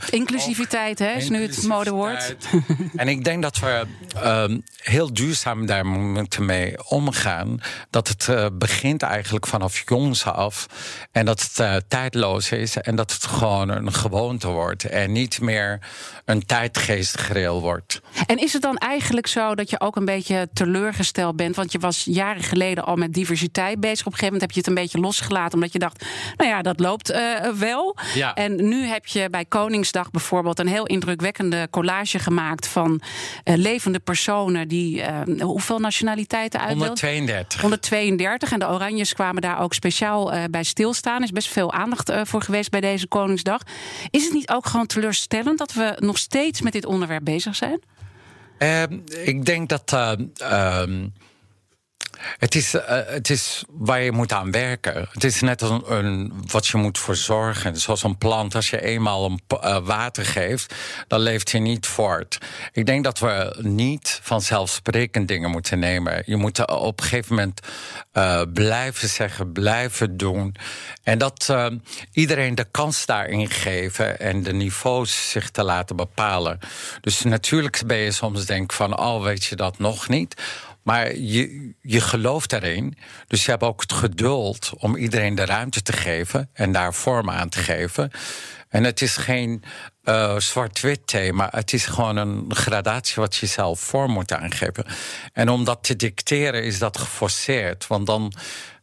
inclusiviteit, 0.09 0.99
hè, 0.99 1.11
is 1.11 1.29
nu 1.29 1.41
het 1.41 1.63
modewoord. 1.63 2.35
en 2.95 3.07
ik 3.07 3.23
denk 3.23 3.41
dat 3.41 3.59
we 3.59 3.85
ehm, 4.21 4.59
heel 4.77 5.13
duurzaam 5.13 5.65
daar 5.65 5.85
moeten 5.85 6.45
mee 6.45 6.89
omgaan. 6.89 7.61
Dat 7.89 8.07
het 8.07 8.57
begint 8.57 9.01
eigenlijk 9.01 9.47
vanaf 9.47 9.83
jongs 9.85 10.25
af. 10.25 10.65
En 11.11 11.25
dat 11.25 11.49
het 11.53 11.83
tijdloos 11.89 12.51
is. 12.51 12.77
En 12.77 12.95
dat 12.95 13.11
het 13.11 13.25
gewoon 13.25 13.69
een 13.69 13.93
gewoonte 13.93 14.47
wordt. 14.47 14.83
En 14.83 15.11
niet 15.11 15.41
meer 15.41 15.79
een 16.25 16.45
tijdgeestgreel 16.45 17.61
wordt. 17.61 18.01
En 18.25 18.37
is 18.37 18.53
het 18.53 18.61
dan 18.61 18.77
eigenlijk 18.77 19.27
zo 19.27 19.55
dat 19.55 19.69
je 19.69 19.79
ook 19.79 19.95
een 19.95 20.05
beetje 20.05 20.49
teleurgesteld 20.53 21.02
bent? 21.35 21.55
Want 21.55 21.71
je 21.71 21.79
was 21.79 22.03
jaren 22.05 22.43
geleden 22.43 22.85
al 22.85 22.95
met 22.95 23.13
diversiteit 23.13 23.79
bezig. 23.79 24.05
Op 24.05 24.11
een 24.11 24.19
gegeven 24.19 24.33
moment 24.33 24.41
heb 24.41 24.51
je 24.51 24.59
het 24.59 24.67
een 24.67 24.83
beetje 24.83 24.99
losgelaten. 24.99 25.53
Omdat 25.53 25.73
je 25.73 25.79
dacht, 25.79 26.05
nou 26.37 26.49
ja, 26.49 26.61
dat 26.61 26.79
loopt 26.79 27.11
uh, 27.11 27.39
wel. 27.59 27.97
Ja. 28.13 28.33
En 28.33 28.67
nu 28.67 28.85
heb 28.85 29.05
je 29.05 29.29
bij 29.29 29.45
Koningsdag 29.45 30.11
bijvoorbeeld 30.11 30.59
een 30.59 30.67
heel 30.67 30.85
indrukwekkende 30.85 31.67
collage 31.71 32.19
gemaakt 32.19 32.67
van 32.67 33.01
uh, 33.43 33.55
levende 33.55 33.99
personen 33.99 34.67
die 34.67 35.01
uh, 35.01 35.41
hoeveel 35.41 35.79
nationaliteiten 35.79 36.59
uit 36.59 36.77
132. 36.77 37.61
132. 37.61 38.51
En 38.51 38.59
de 38.59 38.67
Oranjes 38.67 39.13
kwamen 39.13 39.41
daar 39.41 39.59
ook 39.59 39.73
speciaal 39.73 40.31
bij 40.49 40.63
stilstaan. 40.63 41.17
Er 41.17 41.23
is 41.23 41.31
best 41.31 41.47
veel 41.47 41.73
aandacht 41.73 42.11
voor 42.23 42.41
geweest 42.41 42.69
bij 42.69 42.81
deze 42.81 43.07
Koningsdag. 43.07 43.61
Is 44.09 44.23
het 44.23 44.33
niet 44.33 44.49
ook 44.49 44.65
gewoon 44.65 44.85
teleurstellend 44.85 45.57
dat 45.57 45.73
we 45.73 45.95
nog 45.99 46.17
steeds 46.17 46.61
met 46.61 46.73
dit 46.73 46.85
onderwerp 46.85 47.23
bezig 47.23 47.55
zijn? 47.55 47.79
Uh, 48.59 48.83
ik 49.25 49.45
denk 49.45 49.69
dat. 49.69 49.91
Uh, 49.93 50.87
het 52.37 52.55
is, 52.55 52.73
uh, 52.73 52.81
het 52.87 53.29
is 53.29 53.63
waar 53.67 54.01
je 54.01 54.11
moet 54.11 54.31
aan 54.31 54.51
werken. 54.51 55.07
Het 55.11 55.23
is 55.23 55.41
net 55.41 55.61
een, 55.61 55.83
een, 55.93 56.33
wat 56.47 56.67
je 56.67 56.77
moet 56.77 56.99
verzorgen. 56.99 57.77
Zoals 57.77 58.03
een 58.03 58.17
plant, 58.17 58.55
als 58.55 58.69
je 58.69 58.81
eenmaal 58.81 59.25
een, 59.25 59.41
uh, 59.63 59.77
water 59.83 60.25
geeft, 60.25 60.75
dan 61.07 61.19
leeft 61.19 61.51
hij 61.51 61.61
niet 61.61 61.87
voort. 61.87 62.37
Ik 62.71 62.85
denk 62.85 63.03
dat 63.03 63.19
we 63.19 63.55
niet 63.61 64.19
vanzelfsprekend 64.23 65.27
dingen 65.27 65.49
moeten 65.49 65.79
nemen. 65.79 66.23
Je 66.25 66.35
moet 66.35 66.67
op 66.67 66.99
een 66.99 67.05
gegeven 67.05 67.35
moment 67.35 67.59
uh, 68.13 68.41
blijven 68.53 69.09
zeggen, 69.09 69.51
blijven 69.51 70.17
doen. 70.17 70.55
En 71.03 71.17
dat 71.17 71.55
iedereen 72.11 72.55
de 72.55 72.67
kans 72.71 73.05
daarin 73.05 73.49
geven 73.49 74.19
en 74.19 74.43
de 74.43 74.53
niveaus 74.53 75.29
zich 75.29 75.49
te 75.49 75.63
laten 75.63 75.95
bepalen. 75.95 76.59
Dus 77.01 77.23
natuurlijk 77.23 77.81
ben 77.85 77.97
je 77.97 78.11
soms 78.11 78.45
denk 78.45 78.73
van, 78.73 78.99
oh 78.99 79.23
weet 79.23 79.43
je 79.43 79.55
dat 79.55 79.79
nog 79.79 80.07
niet. 80.07 80.41
Maar 80.83 81.15
je, 81.15 81.73
je 81.81 82.01
gelooft 82.01 82.49
daarin. 82.49 82.97
Dus 83.27 83.45
je 83.45 83.51
hebt 83.51 83.63
ook 83.63 83.81
het 83.81 83.93
geduld 83.93 84.71
om 84.77 84.95
iedereen 84.95 85.35
de 85.35 85.45
ruimte 85.45 85.81
te 85.81 85.93
geven 85.93 86.49
en 86.53 86.71
daar 86.71 86.93
vorm 86.93 87.29
aan 87.29 87.49
te 87.49 87.59
geven. 87.59 88.11
En 88.69 88.83
het 88.83 89.01
is 89.01 89.17
geen 89.17 89.63
uh, 90.03 90.39
zwart-wit 90.39 91.07
thema. 91.07 91.47
Het 91.51 91.73
is 91.73 91.85
gewoon 91.85 92.17
een 92.17 92.55
gradatie 92.55 93.15
wat 93.15 93.35
je 93.35 93.45
zelf 93.45 93.79
vorm 93.79 94.11
moet 94.11 94.31
aangeven. 94.31 94.85
En 95.33 95.49
om 95.49 95.63
dat 95.63 95.83
te 95.83 95.95
dicteren 95.95 96.63
is 96.63 96.79
dat 96.79 96.97
geforceerd. 96.97 97.87
Want 97.87 98.07
dan, 98.07 98.33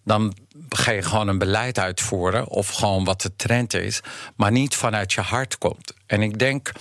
dan 0.05 0.35
ga 0.69 0.91
je 0.91 1.02
gewoon 1.02 1.29
een 1.29 1.38
beleid 1.38 1.79
uitvoeren. 1.79 2.49
Of 2.49 2.69
gewoon 2.69 3.05
wat 3.05 3.20
de 3.20 3.37
trend 3.37 3.75
is. 3.75 4.00
Maar 4.37 4.52
niet 4.52 4.75
vanuit 4.75 5.12
je 5.12 5.21
hart 5.21 5.59
komt. 5.59 5.95
En 6.11 6.23
ik 6.23 6.38
denk, 6.38 6.73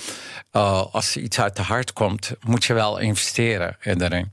uh, 0.52 0.84
als 0.92 1.18
iets 1.18 1.40
uit 1.40 1.56
de 1.56 1.62
hart 1.62 1.94
komt, 1.94 2.32
moet 2.46 2.66
je 2.66 2.74
wel 2.74 2.98
investeren 2.98 3.78
erin. 3.80 4.30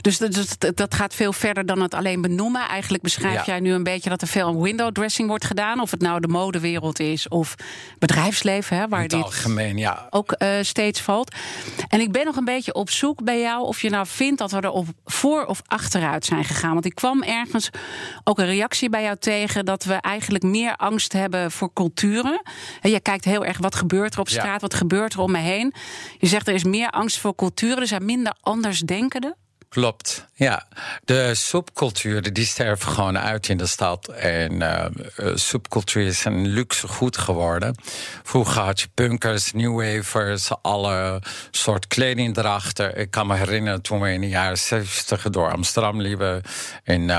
Dus 0.00 0.18
dat, 0.18 0.76
dat 0.76 0.94
gaat 0.94 1.14
veel 1.14 1.32
verder 1.32 1.66
dan 1.66 1.80
het 1.80 1.94
alleen 1.94 2.20
benoemen. 2.20 2.68
Eigenlijk 2.68 3.02
beschrijf 3.02 3.46
jij 3.46 3.60
nu 3.60 3.72
een 3.72 3.82
beetje 3.82 4.10
dat 4.10 4.22
er 4.22 4.28
veel 4.28 4.62
window 4.62 4.92
dressing 4.92 5.28
wordt 5.28 5.44
gedaan. 5.44 5.80
Of 5.80 5.90
het 5.90 6.00
nou 6.00 6.20
de 6.20 6.28
modewereld 6.28 7.00
is 7.00 7.28
of 7.28 7.54
bedrijfsleven, 7.98 8.76
hè, 8.76 8.88
waar 8.88 9.00
het 9.00 9.10
dit 9.10 9.22
algemeen, 9.22 9.76
ja. 9.76 10.06
ook 10.10 10.34
uh, 10.38 10.48
steeds 10.60 11.00
valt. 11.00 11.34
En 11.88 12.00
ik 12.00 12.12
ben 12.12 12.24
nog 12.24 12.36
een 12.36 12.44
beetje 12.44 12.74
op 12.74 12.90
zoek 12.90 13.24
bij 13.24 13.40
jou 13.40 13.64
of 13.64 13.82
je 13.82 13.90
nou 13.90 14.06
vindt 14.06 14.38
dat 14.38 14.50
we 14.50 14.60
er 14.60 14.70
op 14.70 14.86
voor 15.04 15.44
of 15.44 15.62
achteruit 15.66 16.24
zijn 16.24 16.44
gegaan. 16.44 16.72
Want 16.72 16.84
ik 16.84 16.94
kwam 16.94 17.22
ergens 17.22 17.70
ook 18.24 18.38
een 18.38 18.46
reactie 18.46 18.90
bij 18.90 19.02
jou 19.02 19.16
tegen 19.16 19.64
dat 19.64 19.84
we 19.84 19.94
eigenlijk 19.94 20.44
meer 20.44 20.76
angst 20.76 21.12
hebben 21.12 21.50
voor 21.50 21.72
culturen. 21.72 22.42
En 22.80 22.90
je 22.90 23.00
kijkt 23.00 23.24
heel 23.24 23.44
erg 23.44 23.58
wat 23.58 23.74
gebeurt 23.74 24.14
er 24.14 24.19
op 24.20 24.28
straat, 24.28 24.60
wat 24.60 24.74
gebeurt 24.74 25.12
er 25.12 25.20
om 25.20 25.30
me 25.30 25.38
heen. 25.38 25.74
Je 26.18 26.26
zegt 26.26 26.48
er 26.48 26.54
is 26.54 26.64
meer 26.64 26.90
angst 26.90 27.18
voor 27.18 27.34
culturen, 27.34 27.78
er 27.78 27.86
zijn 27.86 28.04
minder 28.04 28.36
andersdenkenden. 28.40 29.36
Klopt, 29.70 30.26
ja. 30.34 30.66
De 31.04 31.34
subculturen 31.34 32.34
die 32.34 32.44
sterven 32.44 32.92
gewoon 32.92 33.18
uit 33.18 33.48
in 33.48 33.56
de 33.56 33.66
stad. 33.66 34.08
En 34.08 34.52
uh, 34.52 34.84
subcultuur 35.34 36.06
is 36.06 36.24
een 36.24 36.46
luxe 36.46 36.88
goed 36.88 37.18
geworden. 37.18 37.74
Vroeger 38.22 38.62
had 38.62 38.80
je 38.80 38.88
punkers, 38.94 39.52
newwavers, 39.52 40.50
alle 40.62 41.22
soort 41.50 41.86
kledingdrachten. 41.86 42.98
Ik 42.98 43.10
kan 43.10 43.26
me 43.26 43.36
herinneren 43.36 43.82
toen 43.82 44.00
we 44.00 44.12
in 44.12 44.20
de 44.20 44.28
jaren 44.28 44.58
70 44.58 45.22
door 45.22 45.52
Amsterdam 45.52 46.00
liepen. 46.00 46.42
En 46.84 47.02
uh, 47.02 47.18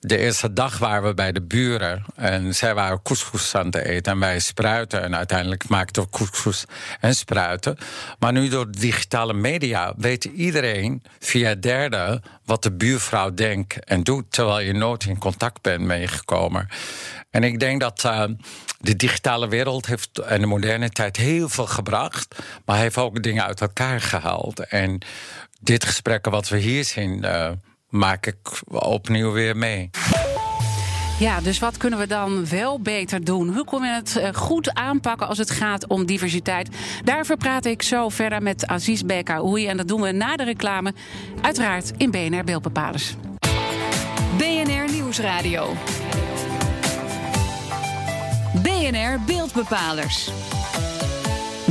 de 0.00 0.18
eerste 0.18 0.52
dag 0.52 0.78
waren 0.78 1.08
we 1.08 1.14
bij 1.14 1.32
de 1.32 1.42
buren. 1.42 2.04
En 2.14 2.54
zij 2.54 2.74
waren 2.74 3.02
couscous 3.02 3.54
aan 3.54 3.66
het 3.66 3.74
eten 3.74 4.12
en 4.12 4.18
wij 4.18 4.38
spruiten. 4.38 5.02
En 5.02 5.16
uiteindelijk 5.16 5.68
maakten 5.68 6.02
we 6.02 6.08
couscous 6.10 6.64
en 7.00 7.14
spruiten. 7.14 7.76
Maar 8.18 8.32
nu 8.32 8.48
door 8.48 8.70
digitale 8.70 9.32
media 9.32 9.94
weet 9.96 10.24
iedereen 10.24 11.02
via 11.18 11.54
derde 11.54 11.76
wat 12.44 12.62
de 12.62 12.72
buurvrouw 12.72 13.34
denkt 13.34 13.84
en 13.84 14.02
doet, 14.02 14.24
terwijl 14.28 14.60
je 14.60 14.72
nooit 14.72 15.04
in 15.04 15.18
contact 15.18 15.62
bent 15.62 15.80
meegekomen. 15.80 16.68
En 17.30 17.44
ik 17.44 17.60
denk 17.60 17.80
dat 17.80 18.02
uh, 18.06 18.24
de 18.78 18.96
digitale 18.96 19.48
wereld 19.48 19.86
heeft 19.86 20.18
en 20.18 20.40
de 20.40 20.46
moderne 20.46 20.90
tijd 20.90 21.16
heel 21.16 21.48
veel 21.48 21.66
gebracht, 21.66 22.34
maar 22.64 22.78
heeft 22.78 22.96
ook 22.96 23.22
dingen 23.22 23.44
uit 23.44 23.60
elkaar 23.60 24.00
gehaald. 24.00 24.60
En 24.60 24.98
dit 25.60 25.84
gesprek 25.84 26.26
wat 26.26 26.48
we 26.48 26.58
hier 26.58 26.84
zien, 26.84 27.24
uh, 27.24 27.50
maak 27.88 28.26
ik 28.26 28.38
opnieuw 28.68 29.32
weer 29.32 29.56
mee. 29.56 29.90
Ja, 31.18 31.40
dus 31.40 31.58
wat 31.58 31.76
kunnen 31.76 31.98
we 31.98 32.06
dan 32.06 32.48
wel 32.48 32.80
beter 32.80 33.24
doen? 33.24 33.54
Hoe 33.54 33.64
kunnen 33.64 33.90
we 33.90 33.96
het 33.96 34.16
eh, 34.16 34.34
goed 34.34 34.74
aanpakken 34.74 35.28
als 35.28 35.38
het 35.38 35.50
gaat 35.50 35.86
om 35.86 36.06
diversiteit? 36.06 36.68
Daarvoor 37.04 37.36
praat 37.36 37.64
ik 37.64 37.82
zo 37.82 38.08
verder 38.08 38.42
met 38.42 38.66
Aziz 38.66 39.02
Bekaoui. 39.02 39.66
En 39.66 39.76
dat 39.76 39.88
doen 39.88 40.00
we 40.00 40.12
na 40.12 40.36
de 40.36 40.44
reclame, 40.44 40.92
uiteraard 41.40 41.92
in 41.96 42.10
BNR 42.10 42.44
Beeldbepalers. 42.44 43.14
BNR 44.36 44.92
Nieuwsradio. 44.92 45.72
BNR 48.62 49.20
Beeldbepalers. 49.26 50.30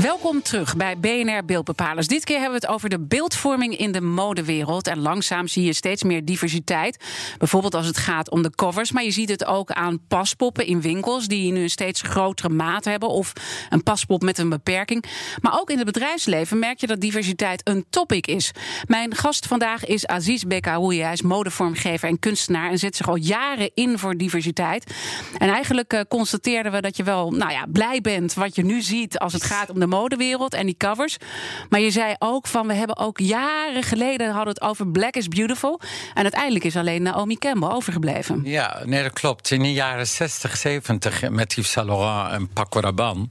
Welkom 0.01 0.42
terug 0.42 0.75
bij 0.75 0.98
BNR 0.98 1.46
Beeldbepalers. 1.46 2.08
Dit 2.08 2.24
keer 2.24 2.39
hebben 2.39 2.60
we 2.60 2.66
het 2.66 2.75
over 2.75 2.89
de 2.89 3.00
beeldvorming 3.00 3.77
in 3.77 3.92
de 3.92 4.01
modewereld. 4.01 4.88
En 4.88 5.00
langzaam 5.00 5.48
zie 5.48 5.63
je 5.63 5.74
steeds 5.74 6.04
meer 6.04 6.25
diversiteit. 6.25 7.04
Bijvoorbeeld 7.38 7.75
als 7.75 7.86
het 7.86 7.98
gaat 7.98 8.30
om 8.30 8.42
de 8.42 8.50
covers. 8.56 8.92
Maar 8.92 9.04
je 9.04 9.12
ziet 9.12 9.30
het 9.30 9.46
ook 9.46 9.72
aan 9.72 10.00
paspoppen 10.08 10.66
in 10.66 10.82
winkels... 10.82 11.27
die 11.27 11.51
nu 11.51 11.62
een 11.62 11.70
steeds 11.70 12.01
grotere 12.01 12.50
maat 12.50 12.86
hebben. 12.86 13.10
Of 13.10 13.34
een 13.70 13.84
paspop 13.84 14.24
met 14.24 14.38
een 14.38 14.50
beperking. 14.50 15.04
Maar 15.42 15.60
ook 15.60 15.70
in 15.70 15.77
het 15.77 15.86
bedrijfsleven 15.86 16.60
merk 16.60 16.80
je 16.80 16.88
dat 16.88 17.01
diversiteit 17.01 17.62
een 17.63 17.86
topic 17.89 18.27
is. 18.27 18.51
Mijn 18.88 19.16
gast 19.16 19.46
vandaag 19.46 19.86
is 19.86 20.08
Aziz 20.08 20.44
Bekaoui. 20.44 21.01
Hij 21.01 21.13
is 21.13 21.22
modevormgever 21.22 22.10
en 22.10 22.20
kunstenaar... 22.20 22.70
en 22.70 22.80
zet 22.80 22.96
zich 22.96 23.08
al 23.08 23.16
jaren 23.16 23.72
in 23.74 24.00
voor 24.00 24.18
diversiteit. 24.18 24.94
En 25.38 25.50
eigenlijk 25.50 25.94
uh, 25.94 26.00
constateerden 26.08 26.72
we 26.72 26.82
dat 26.82 26.98
je 26.98 27.04
wel 27.04 27.32
nou 27.32 27.51
ja, 27.51 27.66
blij 27.72 28.01
bent... 28.01 28.34
wat 28.34 28.56
je 28.56 28.66
nu 28.66 28.82
ziet 28.82 29.20
als 29.20 29.34
het 29.34 29.44
gaat 29.44 29.70
om 29.70 29.86
de 29.89 29.96
modewereld 29.96 30.53
en 30.53 30.65
die 30.65 30.77
covers. 30.77 31.17
Maar 31.70 31.79
je 31.79 31.91
zei 31.91 32.15
ook 32.20 32.48
van 32.48 32.67
we 32.67 32.74
hebben 32.74 32.98
ook 32.98 33.20
jaren 33.20 33.84
geleden 33.84 34.32
hadden 34.32 34.53
het 34.53 34.62
over 34.62 34.88
Black 34.88 35.15
is 35.15 35.27
Beautiful. 35.27 35.79
En 36.13 36.24
uiteindelijk 36.24 36.65
is 36.65 36.75
alleen 36.75 37.01
Naomi 37.01 37.38
Campbell 37.38 37.70
overgebleven. 37.70 38.41
Ja, 38.44 38.82
nee, 38.86 39.03
dat 39.03 39.13
klopt. 39.13 39.51
In 39.51 39.62
de 39.62 39.74
jaren 39.74 40.08
60, 40.08 40.58
70 40.58 41.29
met 41.29 41.53
Yves 41.53 41.72
Saint 41.72 41.89
Laurent 41.89 42.32
en 42.32 42.48
Paco 42.48 42.79
Rabanne. 42.79 43.27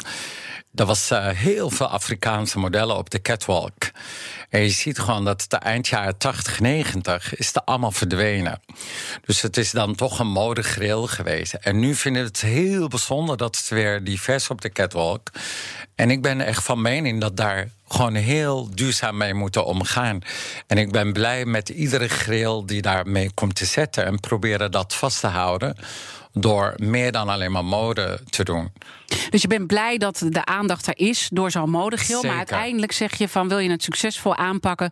Er 0.75 0.87
was 0.87 1.11
uh, 1.11 1.29
heel 1.29 1.71
veel 1.71 1.87
Afrikaanse 1.87 2.59
modellen 2.59 2.97
op 2.97 3.11
de 3.11 3.23
catwalk. 3.23 3.73
En 4.49 4.61
je 4.61 4.71
ziet 4.71 4.99
gewoon 4.99 5.25
dat 5.25 5.45
de 5.49 5.57
eind 5.57 5.89
jaren 5.89 6.19
80, 6.19 6.61
90 6.61 7.37
is 7.37 7.55
er 7.55 7.63
allemaal 7.65 7.93
verdwenen. 7.93 8.61
Dus 9.25 9.43
het 9.43 9.57
is 9.57 9.71
dan 9.71 9.95
toch 9.95 10.19
een 10.19 10.31
modegril 10.31 11.07
geweest. 11.07 11.55
En 11.55 11.79
nu 11.79 11.95
vinden 11.95 12.23
we 12.23 12.29
het 12.29 12.41
heel 12.41 12.89
bijzonder 12.89 13.37
dat 13.37 13.57
het 13.57 13.69
weer 13.69 14.05
divers 14.05 14.51
op 14.51 14.61
de 14.61 14.71
catwalk. 14.71 15.31
En 15.95 16.11
ik 16.11 16.23
ben 16.23 16.41
echt 16.41 16.65
van 16.65 16.83
mening 16.83 17.21
dat 17.21 17.37
daar 17.37 17.69
gewoon 17.89 18.15
heel 18.15 18.69
duurzaam 18.75 19.17
mee 19.17 19.35
moeten 19.35 19.65
omgaan. 19.65 20.21
En 20.67 20.79
ik 20.79 20.93
ben 20.93 21.13
blij 21.13 21.45
met 21.45 21.69
iedere 21.69 22.09
grill 22.09 22.63
die 22.67 22.83
daarmee 22.83 23.31
komt 23.35 23.55
te 23.55 23.65
zetten 23.65 24.05
en 24.05 24.21
proberen 24.21 24.71
dat 24.71 24.95
vast 24.95 25.21
te 25.21 25.27
houden 25.27 25.77
door 26.41 26.75
meer 26.77 27.13
dan 27.13 27.29
alleen 27.29 27.53
maar 27.53 27.65
mode 27.65 28.21
te 28.31 28.45
doen. 28.45 28.73
Dus 29.31 29.43
je 29.43 29.49
bent 29.49 29.67
blij 29.67 29.99
dat 29.99 30.23
de 30.29 30.45
aandacht 30.45 30.87
er 30.87 30.99
is 30.99 31.29
door 31.33 31.51
zo'n 31.51 31.71
modegil. 31.71 32.23
Maar 32.23 32.37
uiteindelijk 32.37 32.93
zeg 32.93 33.19
je 33.19 33.29
van 33.29 33.49
wil 33.49 33.59
je 33.59 33.71
het 33.71 33.83
succesvol 33.83 34.37
aanpakken, 34.47 34.91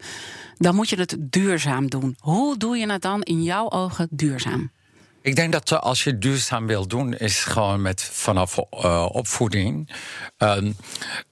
dan 0.57 0.75
moet 0.75 0.89
je 0.89 0.97
het 0.97 1.17
duurzaam 1.19 1.91
doen. 1.91 2.17
Hoe 2.19 2.57
doe 2.57 2.77
je 2.77 2.91
het 2.91 3.03
dan 3.03 3.23
in 3.23 3.43
jouw 3.43 3.71
ogen 3.71 4.09
duurzaam? 4.11 4.71
Ik 5.25 5.37
denk 5.37 5.53
dat 5.53 5.81
als 5.81 6.05
je 6.05 6.19
duurzaam 6.19 6.67
wil 6.67 6.87
doen, 6.87 7.15
is 7.15 7.45
gewoon 7.45 7.83
met 7.83 8.03
vanaf 8.03 8.59
uh, 8.59 9.07
opvoeding. 9.13 9.91
Uh, 10.39 10.57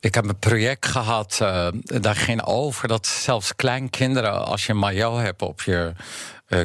ik 0.01 0.15
heb 0.15 0.25
een 0.25 0.39
project 0.39 0.87
gehad, 0.87 1.39
uh, 1.43 1.69
daar 1.83 2.17
ging 2.17 2.45
over 2.45 2.89
dat 2.89 3.07
zelfs 3.07 3.55
kleinkinderen, 3.57 4.47
als 4.47 4.67
je 4.67 4.75
maillot 4.75 5.21
hebt 5.21 5.43
op 5.43 5.63
je 5.63 5.93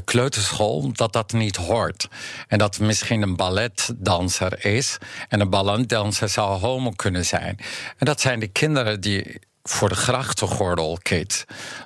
kleuterschool, 0.06 0.92
dat 0.94 1.14
dat 1.14 1.34
niet 1.34 1.56
hoort. 1.56 2.08
En 2.48 2.58
dat 2.58 2.80
misschien 2.80 3.22
een 3.22 3.36
balletdanser 3.36 4.66
is. 4.66 4.98
En 5.28 5.40
een 5.40 5.50
balletdanser 5.50 6.30
zou 6.30 6.60
homo 6.60 6.90
kunnen 6.90 7.26
zijn. 7.26 7.60
En 7.98 8.06
dat 8.06 8.22
zijn 8.22 8.40
de 8.40 8.48
kinderen 8.48 9.02
die 9.02 9.40
voor 9.70 9.90
de 9.90 9.96
grachtengordel. 9.96 10.98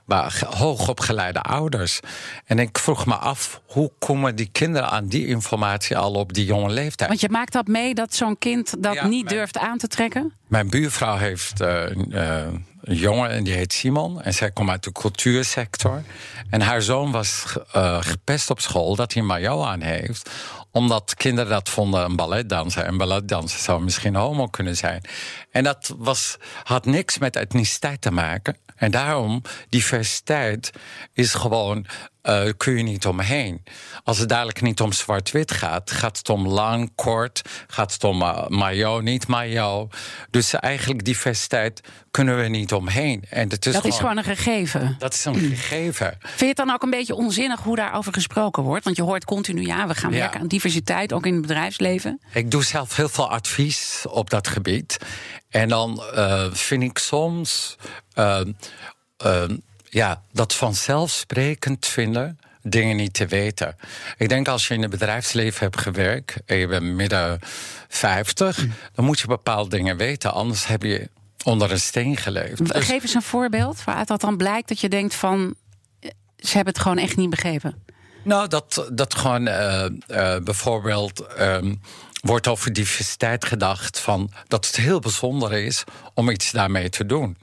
Maar 0.06 0.42
hoogopgeleide 0.50 1.42
ouders. 1.42 2.00
En 2.46 2.60
ik 2.60 2.78
vroeg 2.78 3.06
me 3.06 3.16
af, 3.16 3.62
hoe 3.66 3.92
komen 4.00 4.36
die 4.36 4.50
kinderen 4.52 4.90
aan 4.90 5.08
die 5.08 5.28
informatie 5.28 5.98
al 5.98 6.14
op 6.14 6.34
die 6.34 6.46
jonge 6.46 6.70
leeftijd? 6.70 7.10
Want 7.10 7.22
je 7.22 7.30
maakt 7.30 7.54
dat 7.54 7.68
mee 7.68 7.94
dat 7.94 8.14
zo'n 8.14 8.38
kind 8.38 8.84
dat 8.84 9.04
niet 9.04 9.30
durft 9.30 9.58
aan 9.58 9.78
te 9.78 9.88
trekken? 9.88 10.34
Mijn 10.48 10.70
buurvrouw 10.70 11.18
heeft 11.18 11.62
uh, 11.62 11.90
uh, 12.10 12.38
een 12.82 12.96
jongen 12.96 13.30
en 13.30 13.44
die 13.44 13.54
heet 13.54 13.74
Simon. 13.74 14.22
En 14.22 14.34
zij 14.34 14.52
komt 14.52 14.70
uit 14.70 14.84
de 14.84 14.92
cultuursector. 14.92 16.02
En 16.50 16.62
haar 16.62 16.82
zoon 16.82 17.12
was 17.12 17.46
uh, 17.76 17.98
gepest 18.02 18.50
op 18.50 18.60
school 18.60 18.96
dat 18.96 19.14
hij 19.14 19.22
een 19.22 19.28
maillot 19.28 19.66
aan 19.66 19.82
heeft 19.82 20.30
omdat 20.72 21.16
kinderen 21.16 21.52
dat 21.52 21.70
vonden 21.70 22.04
een 22.04 22.16
balletdanser. 22.16 22.84
En 22.84 22.98
balletdanser 22.98 23.60
zou 23.60 23.84
misschien 23.84 24.16
homo 24.16 24.48
kunnen 24.48 24.78
zijn. 24.78 25.02
En 25.52 25.64
dat 25.64 25.94
was, 25.98 26.38
had 26.64 26.86
niks 26.86 27.18
met 27.18 27.36
etniciteit 27.36 28.02
te 28.02 28.12
maken. 28.12 28.58
En 28.76 28.92
daarom, 28.92 29.42
diversiteit 29.70 30.72
is 31.14 31.34
gewoon 31.34 31.86
uh, 32.24 32.50
kun 32.58 32.78
je 32.78 32.84
niet 32.84 33.06
omheen. 33.06 33.64
Als 34.04 34.18
het 34.18 34.30
dadelijk 34.30 34.62
niet 34.62 34.82
om 34.82 34.92
zwart-wit 34.92 35.52
gaat, 35.52 35.92
gaat 35.92 36.18
het 36.18 36.30
om 36.30 36.48
lang, 36.48 36.92
kort, 36.96 37.42
gaat 37.68 37.94
het 37.94 38.04
om 38.04 38.22
uh, 38.22 38.48
mayo, 38.48 39.00
niet 39.00 39.28
mayo. 39.28 39.90
Dus 40.30 40.54
eigenlijk 40.54 41.06
diversiteit 41.06 41.82
kunnen 42.12 42.38
we 42.38 42.48
niet 42.48 42.74
omheen. 42.74 43.24
En 43.30 43.50
het 43.50 43.66
is 43.66 43.74
dat 43.74 43.82
gewoon, 43.82 43.92
is 43.92 43.98
gewoon 43.98 44.18
een 44.18 44.24
gegeven. 44.24 44.96
Dat 45.00 45.14
is 45.14 45.26
een 45.26 45.36
gegeven. 45.36 46.18
Vind 46.20 46.40
je 46.40 46.46
het 46.46 46.58
dan 46.58 46.72
ook 46.72 46.84
een 46.84 46.90
beetje 46.90 47.16
onzinnig 47.16 47.60
hoe 47.60 47.76
daarover 47.76 48.14
gesproken 48.14 48.64
wordt? 48.64 48.84
Want 48.84 48.96
je 48.96 49.04
hoort 49.04 49.26
continu, 49.26 49.66
ja, 49.66 49.88
we 49.88 49.96
gaan 49.96 50.12
ja. 50.12 50.20
werken 50.20 50.40
aan 50.40 50.48
diversiteit, 50.48 51.14
ook 51.14 51.26
in 51.26 51.34
het 51.34 51.42
bedrijfsleven. 51.42 52.22
Ik 52.34 52.52
doe 52.52 52.64
zelf 52.64 52.96
heel 52.96 53.10
veel 53.10 53.30
advies 53.30 54.06
op 54.10 54.30
dat 54.30 54.48
gebied. 54.48 54.98
En 55.50 55.70
dan 55.70 56.04
uh, 56.16 56.48
vind 56.52 56.84
ik 56.84 56.98
soms 56.98 57.78
ja, 59.94 60.22
dat 60.32 60.54
vanzelfsprekend 60.54 61.88
vinden 61.88 62.40
dingen 62.62 62.96
niet 62.96 63.14
te 63.14 63.26
weten. 63.26 63.76
Ik 64.18 64.30
denk 64.30 64.48
als 64.48 64.68
je 64.68 64.74
in 64.74 64.82
het 64.82 64.92
bedrijfsleven 64.92 65.60
hebt 65.60 65.82
gewerkt 65.82 66.36
en 66.46 66.58
je 66.58 66.68
bent 66.68 66.84
midden 66.84 67.40
50, 67.88 68.56
hm. 68.56 68.68
dan 68.94 69.06
moet 69.06 69.20
je 69.20 69.28
bepaalde 69.28 69.70
dingen 69.70 69.98
weten. 69.98 70.34
Anders 70.34 70.68
heb 70.68 70.84
je 70.84 71.10
onder 71.44 71.72
een 71.72 71.80
steen 71.80 72.18
geleefd. 72.18 72.74
Dus... 72.74 72.86
Geef 72.86 73.04
eens 73.04 73.14
een 73.14 73.22
voorbeeld 73.22 73.84
waaruit 73.84 74.08
dat 74.08 74.22
dan 74.22 74.38
blijkt 74.38 74.68
dat 74.68 74.80
je 74.80 74.90
denkt 74.90 75.16
van 75.16 75.56
ze 76.38 76.56
hebben 76.56 76.74
het 76.74 76.82
gewoon 76.82 76.98
echt 76.98 77.18
niet 77.18 77.30
begrepen. 77.30 77.84
Nou, 78.24 78.48
dat, 78.48 78.90
dat 78.94 79.16
gewoon 79.16 79.48
uh, 79.48 79.86
uh, 80.08 80.38
bijvoorbeeld. 80.38 81.26
Um, 81.40 81.82
wordt 82.22 82.48
over 82.48 82.74
diversiteit 82.74 83.46
gedacht 83.46 84.00
van 84.00 84.32
dat 84.48 84.66
het 84.66 84.76
heel 84.76 85.00
bijzonder 85.00 85.54
is 85.54 85.84
om 86.14 86.30
iets 86.30 86.52
daarmee 86.52 86.90
te 86.90 87.06
doen. 87.06 87.38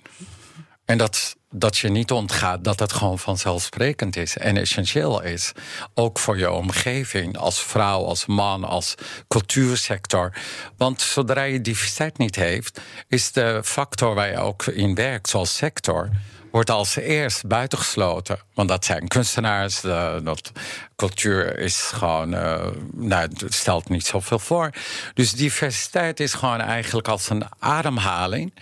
En 0.85 0.99
dat, 0.99 1.37
dat 1.51 1.79
je 1.79 1.89
niet 1.89 2.11
ontgaat 2.11 2.65
dat 2.65 2.79
het 2.81 2.93
gewoon 2.93 3.19
vanzelfsprekend 3.19 4.17
is 4.17 4.37
en 4.37 4.57
essentieel 4.57 5.23
is. 5.23 5.53
Ook 5.95 6.19
voor 6.19 6.39
je 6.39 6.51
omgeving, 6.51 7.37
als 7.37 7.63
vrouw, 7.63 8.05
als 8.05 8.27
man, 8.27 8.65
als 8.65 8.95
cultuursector. 9.29 10.33
Want 10.77 11.01
zodra 11.01 11.43
je 11.43 11.61
diversiteit 11.61 12.19
niet 12.19 12.37
heeft, 12.37 12.81
is 13.09 13.33
de 13.33 13.61
factor 13.65 14.15
waar 14.15 14.31
je 14.31 14.39
ook 14.39 14.67
in 14.67 14.95
werkt, 14.95 15.29
zoals 15.29 15.57
sector 15.57 16.11
wordt 16.51 16.71
als 16.71 16.97
eerst 16.97 17.47
buitengesloten. 17.47 18.39
Want 18.55 18.69
dat 18.69 18.85
zijn 18.85 19.09
kunstenaars, 19.09 19.81
dat 20.23 20.53
cultuur 20.97 21.59
is 21.59 21.81
gewoon, 21.81 22.35
uh, 22.35 22.67
nou, 22.93 23.29
het 23.37 23.55
stelt 23.55 23.89
niet 23.89 24.07
zoveel 24.07 24.39
voor. 24.39 24.71
Dus 25.15 25.33
diversiteit 25.33 26.21
is 26.21 26.35
gewoon 26.35 26.61
eigenlijk 26.61 27.09
als 27.09 27.31
een 27.31 27.45
ademhaling. 27.59 28.53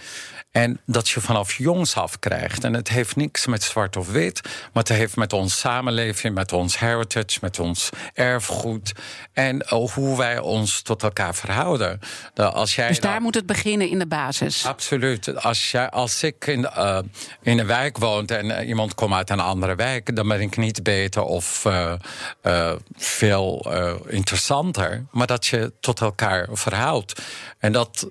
En 0.57 0.81
dat 0.87 1.09
je 1.09 1.21
vanaf 1.21 1.53
jongs 1.53 1.97
af 1.97 2.19
krijgt. 2.19 2.65
En 2.65 2.75
het 2.75 2.89
heeft 2.89 3.17
niks 3.17 3.47
met 3.47 3.63
zwart 3.63 3.97
of 3.97 4.11
wit, 4.11 4.41
maar 4.43 4.83
het 4.83 4.89
heeft 4.89 5.17
met 5.17 5.33
ons 5.33 5.59
samenleving, 5.59 6.35
met 6.35 6.53
ons 6.53 6.79
heritage, 6.79 7.39
met 7.41 7.59
ons 7.59 7.91
erfgoed. 8.15 8.93
En 9.33 9.67
hoe 9.95 10.17
wij 10.17 10.39
ons 10.39 10.83
tot 10.83 11.03
elkaar 11.03 11.35
verhouden. 11.35 12.01
Als 12.35 12.75
jij 12.75 12.89
dus 12.89 13.01
daar 13.01 13.21
moet 13.21 13.35
het 13.35 13.47
beginnen 13.47 13.89
in 13.89 13.99
de 13.99 14.07
basis. 14.07 14.67
Absoluut. 14.67 15.43
Als, 15.43 15.71
jij, 15.71 15.91
als 15.91 16.23
ik 16.23 16.47
in, 16.47 16.61
uh, 16.61 16.99
in 17.43 17.59
een 17.59 17.67
wijk 17.67 17.99
woon 17.99 18.27
en 18.27 18.47
uh, 18.47 18.69
iemand 18.69 18.95
komt 18.95 19.15
uit 19.15 19.31
een 19.31 19.41
andere 19.41 19.75
wijk, 19.75 20.17
dan 20.17 20.29
ben 20.29 20.41
ik 20.41 20.57
niet 20.57 20.83
beter 20.83 21.23
of 21.23 21.65
uh, 21.65 22.73
veel 22.97 23.67
interessanter. 24.09 25.05
Maar 25.11 25.27
dat 25.27 25.47
je 25.47 25.73
tot 25.81 26.01
elkaar 26.01 26.49
verhoudt. 26.53 27.23
En 27.59 27.73
dat 27.73 28.09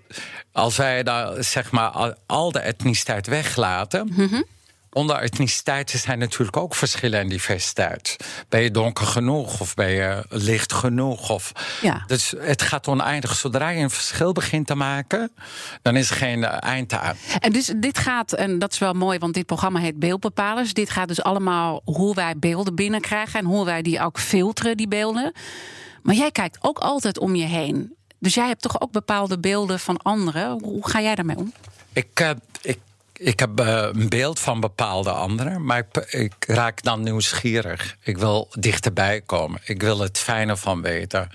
als 0.51 0.77
wij 0.77 1.03
daar 1.03 1.43
zeg 1.43 1.71
maar 1.71 2.15
al 2.35 2.51
de 2.51 2.59
etniciteit 2.59 3.27
weglaten. 3.27 4.11
Mm 4.15 4.43
Onder 4.91 5.15
etniciteiten 5.15 5.99
zijn 5.99 6.19
natuurlijk 6.19 6.57
ook 6.57 6.75
verschillen 6.75 7.19
en 7.19 7.29
diversiteit. 7.29 8.15
Ben 8.49 8.61
je 8.61 8.71
donker 8.71 9.05
genoeg 9.05 9.59
of 9.59 9.73
ben 9.73 9.89
je 9.89 10.25
licht 10.29 10.73
genoeg? 10.73 11.29
Of, 11.29 11.51
ja. 11.81 12.03
Dus 12.07 12.33
het 12.37 12.61
gaat 12.61 12.87
oneindig. 12.87 13.35
Zodra 13.35 13.69
je 13.69 13.81
een 13.81 13.89
verschil 13.89 14.31
begint 14.31 14.67
te 14.67 14.75
maken, 14.75 15.31
dan 15.81 15.95
is 15.95 16.09
er 16.09 16.15
geen 16.15 16.43
eind 16.43 16.93
aan. 16.93 17.15
En 17.39 17.51
dus 17.51 17.73
dit 17.77 17.97
gaat, 17.97 18.33
en 18.33 18.59
dat 18.59 18.71
is 18.71 18.79
wel 18.79 18.93
mooi, 18.93 19.19
want 19.19 19.33
dit 19.33 19.45
programma 19.45 19.79
heet 19.79 19.99
Beeldbepalers. 19.99 20.73
Dit 20.73 20.89
gaat 20.89 21.07
dus 21.07 21.23
allemaal 21.23 21.81
hoe 21.85 22.15
wij 22.15 22.33
beelden 22.37 22.75
binnenkrijgen 22.75 23.39
en 23.39 23.45
hoe 23.45 23.65
wij 23.65 23.81
die 23.81 23.99
ook 23.99 24.19
filteren, 24.19 24.77
die 24.77 24.87
beelden. 24.87 25.33
Maar 26.03 26.15
jij 26.15 26.31
kijkt 26.31 26.57
ook 26.61 26.79
altijd 26.79 27.19
om 27.19 27.35
je 27.35 27.45
heen. 27.45 27.95
Dus 28.19 28.33
jij 28.33 28.47
hebt 28.47 28.61
toch 28.61 28.81
ook 28.81 28.91
bepaalde 28.91 29.39
beelden 29.39 29.79
van 29.79 29.97
anderen. 29.97 30.59
Hoe 30.63 30.89
ga 30.89 31.01
jij 31.01 31.15
daarmee 31.15 31.37
om? 31.37 31.53
Ik, 31.95 32.35
ik 32.61 32.79
ik 33.17 33.39
heb 33.39 33.59
uh, 33.59 33.87
een 33.91 34.09
beeld 34.09 34.39
van 34.39 34.59
bepaalde 34.59 35.11
anderen, 35.11 35.65
maar 35.65 35.85
ik, 36.09 36.33
raak 36.47 36.81
dan 36.81 37.03
nieuwsgierig. 37.03 37.95
Ik 38.03 38.17
wil 38.17 38.47
dichterbij 38.51 39.21
komen. 39.21 39.61
Ik 39.63 39.81
wil 39.81 39.99
het 39.99 40.17
fijne 40.17 40.57
van 40.57 40.81
weten. 40.81 41.29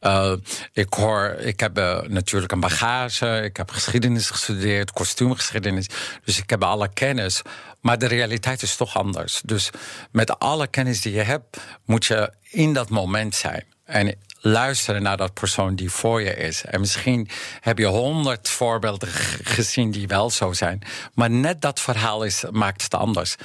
Uh, 0.00 0.32
ik 0.72 0.92
hoor, 0.92 1.36
ik 1.38 1.60
heb 1.60 1.78
uh, 1.78 2.00
natuurlijk 2.00 2.52
een 2.52 2.60
bagage. 2.60 3.40
Ik 3.44 3.56
heb 3.56 3.70
geschiedenis 3.70 4.30
gestudeerd, 4.30 4.92
kostuumgeschiedenis. 4.92 5.86
Dus 6.24 6.38
ik 6.38 6.50
heb 6.50 6.62
alle 6.62 6.88
kennis. 6.88 7.42
Maar 7.80 7.98
de 7.98 8.06
realiteit 8.06 8.62
is 8.62 8.76
toch 8.76 8.96
anders. 8.96 9.40
Dus 9.44 9.70
met 10.10 10.38
alle 10.38 10.66
kennis 10.66 11.00
die 11.00 11.12
je 11.12 11.22
hebt, 11.22 11.56
moet 11.84 12.06
je 12.06 12.32
in 12.50 12.72
dat 12.72 12.88
moment 12.88 13.34
zijn. 13.34 13.64
En 13.84 14.14
luisteren 14.48 15.02
naar 15.02 15.16
dat 15.16 15.34
persoon 15.34 15.74
die 15.74 15.90
voor 15.90 16.22
je 16.22 16.36
is. 16.36 16.64
En 16.64 16.80
misschien 16.80 17.28
heb 17.60 17.78
je 17.78 17.86
honderd 17.86 18.48
voorbeelden 18.48 19.08
gezien 19.42 19.90
die 19.90 20.06
wel 20.06 20.30
zo 20.30 20.52
zijn. 20.52 20.82
Maar 21.14 21.30
net 21.30 21.60
dat 21.60 21.80
verhaal 21.80 22.22
is, 22.24 22.44
maakt 22.50 22.82
het 22.82 22.94
anders. 22.94 23.36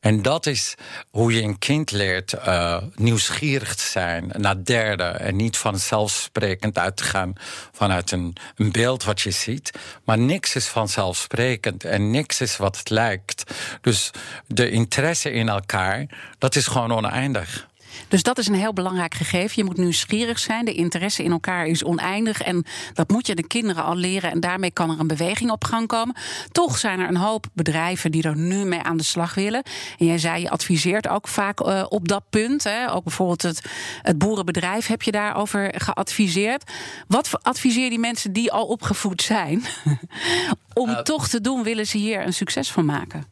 En 0.00 0.22
dat 0.22 0.46
is 0.46 0.74
hoe 1.10 1.34
je 1.34 1.42
een 1.42 1.58
kind 1.58 1.90
leert 1.90 2.34
uh, 2.34 2.82
nieuwsgierig 2.94 3.74
te 3.74 3.86
zijn 3.86 4.30
naar 4.36 4.64
derde. 4.64 5.04
En 5.04 5.36
niet 5.36 5.56
vanzelfsprekend 5.56 6.78
uit 6.78 6.96
te 6.96 7.04
gaan 7.04 7.32
vanuit 7.72 8.10
een, 8.10 8.36
een 8.56 8.72
beeld 8.72 9.04
wat 9.04 9.20
je 9.20 9.30
ziet. 9.30 9.70
Maar 10.04 10.18
niks 10.18 10.54
is 10.54 10.66
vanzelfsprekend 10.66 11.84
en 11.84 12.10
niks 12.10 12.40
is 12.40 12.56
wat 12.56 12.78
het 12.78 12.90
lijkt. 12.90 13.54
Dus 13.80 14.10
de 14.46 14.70
interesse 14.70 15.30
in 15.32 15.48
elkaar, 15.48 16.06
dat 16.38 16.56
is 16.56 16.66
gewoon 16.66 16.92
oneindig. 16.92 17.70
Dus 18.08 18.22
dat 18.22 18.38
is 18.38 18.48
een 18.48 18.54
heel 18.54 18.72
belangrijk 18.72 19.14
gegeven. 19.14 19.52
Je 19.54 19.64
moet 19.64 19.76
nieuwsgierig 19.76 20.38
zijn. 20.38 20.64
De 20.64 20.74
interesse 20.74 21.22
in 21.22 21.30
elkaar 21.30 21.66
is 21.66 21.84
oneindig. 21.84 22.42
En 22.42 22.64
dat 22.94 23.10
moet 23.10 23.26
je 23.26 23.34
de 23.34 23.46
kinderen 23.46 23.84
al 23.84 23.96
leren. 23.96 24.30
En 24.30 24.40
daarmee 24.40 24.70
kan 24.70 24.90
er 24.90 25.00
een 25.00 25.06
beweging 25.06 25.50
op 25.50 25.64
gang 25.64 25.86
komen. 25.86 26.16
Toch 26.52 26.78
zijn 26.78 27.00
er 27.00 27.08
een 27.08 27.16
hoop 27.16 27.46
bedrijven 27.52 28.10
die 28.10 28.22
er 28.22 28.36
nu 28.36 28.64
mee 28.64 28.82
aan 28.82 28.96
de 28.96 29.02
slag 29.02 29.34
willen. 29.34 29.62
En 29.98 30.06
jij 30.06 30.18
zei, 30.18 30.42
je 30.42 30.50
adviseert 30.50 31.08
ook 31.08 31.28
vaak 31.28 31.60
uh, 31.60 31.84
op 31.88 32.08
dat 32.08 32.22
punt. 32.30 32.64
Hè. 32.64 32.92
Ook 32.92 33.04
bijvoorbeeld 33.04 33.42
het, 33.42 33.62
het 34.02 34.18
boerenbedrijf 34.18 34.86
heb 34.86 35.02
je 35.02 35.12
daarover 35.12 35.74
geadviseerd. 35.76 36.70
Wat 37.08 37.42
adviseer 37.42 37.88
die 37.90 37.98
mensen 37.98 38.32
die 38.32 38.52
al 38.52 38.66
opgevoed 38.66 39.22
zijn? 39.22 39.64
Om 40.74 40.90
uh, 40.90 40.98
toch 40.98 41.28
te 41.28 41.40
doen, 41.40 41.62
willen 41.62 41.86
ze 41.86 41.98
hier 41.98 42.26
een 42.26 42.32
succes 42.32 42.72
van 42.72 42.84
maken? 42.84 43.31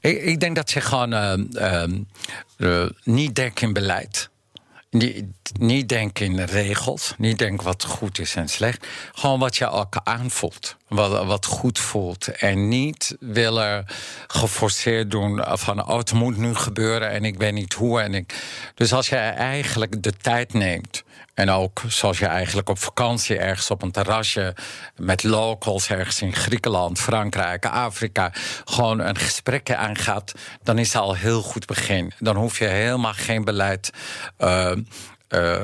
Ik, 0.00 0.22
ik 0.22 0.40
denk 0.40 0.56
dat 0.56 0.70
je 0.70 0.80
gewoon 0.80 1.12
uh, 2.58 2.86
niet 3.04 3.34
denkt 3.34 3.62
in 3.62 3.72
beleid. 3.72 4.29
Niet, 4.90 5.88
denken 5.88 6.26
in 6.26 6.40
regels. 6.40 7.14
Niet 7.18 7.38
denken 7.38 7.64
wat 7.64 7.84
goed 7.84 8.18
is 8.18 8.34
en 8.34 8.48
slecht. 8.48 8.86
Gewoon 9.12 9.38
wat 9.38 9.56
je 9.56 9.70
ook 9.70 10.00
aanvoelt. 10.04 10.76
Wat, 10.88 11.24
wat 11.24 11.46
goed 11.46 11.78
voelt. 11.78 12.28
En 12.28 12.68
niet 12.68 13.16
willen 13.20 13.86
geforceerd 14.26 15.10
doen 15.10 15.42
van... 15.46 15.88
oh, 15.88 15.96
het 15.96 16.12
moet 16.12 16.36
nu 16.36 16.54
gebeuren 16.54 17.10
en 17.10 17.24
ik 17.24 17.38
weet 17.38 17.52
niet 17.52 17.72
hoe. 17.72 18.00
En 18.00 18.14
ik... 18.14 18.34
Dus 18.74 18.92
als 18.92 19.08
je 19.08 19.16
eigenlijk 19.16 20.02
de 20.02 20.12
tijd 20.12 20.52
neemt... 20.52 21.02
En 21.40 21.50
ook 21.50 21.82
zoals 21.88 22.18
je 22.18 22.26
eigenlijk 22.26 22.68
op 22.68 22.78
vakantie 22.78 23.38
ergens 23.38 23.70
op 23.70 23.82
een 23.82 23.90
terrasje 23.90 24.54
met 24.96 25.22
locals 25.22 25.88
ergens 25.88 26.22
in 26.22 26.34
Griekenland, 26.34 27.00
Frankrijk, 27.00 27.66
Afrika 27.66 28.32
gewoon 28.64 28.98
een 28.98 29.16
gesprekje 29.16 29.76
aangaat, 29.76 30.34
dan 30.62 30.78
is 30.78 30.92
het 30.92 31.02
al 31.02 31.14
heel 31.14 31.42
goed 31.42 31.66
begin. 31.66 32.12
Dan 32.18 32.36
hoef 32.36 32.58
je 32.58 32.64
helemaal 32.64 33.12
geen 33.12 33.44
beleid. 33.44 33.90
Uh, 34.38 34.72
uh, 35.28 35.60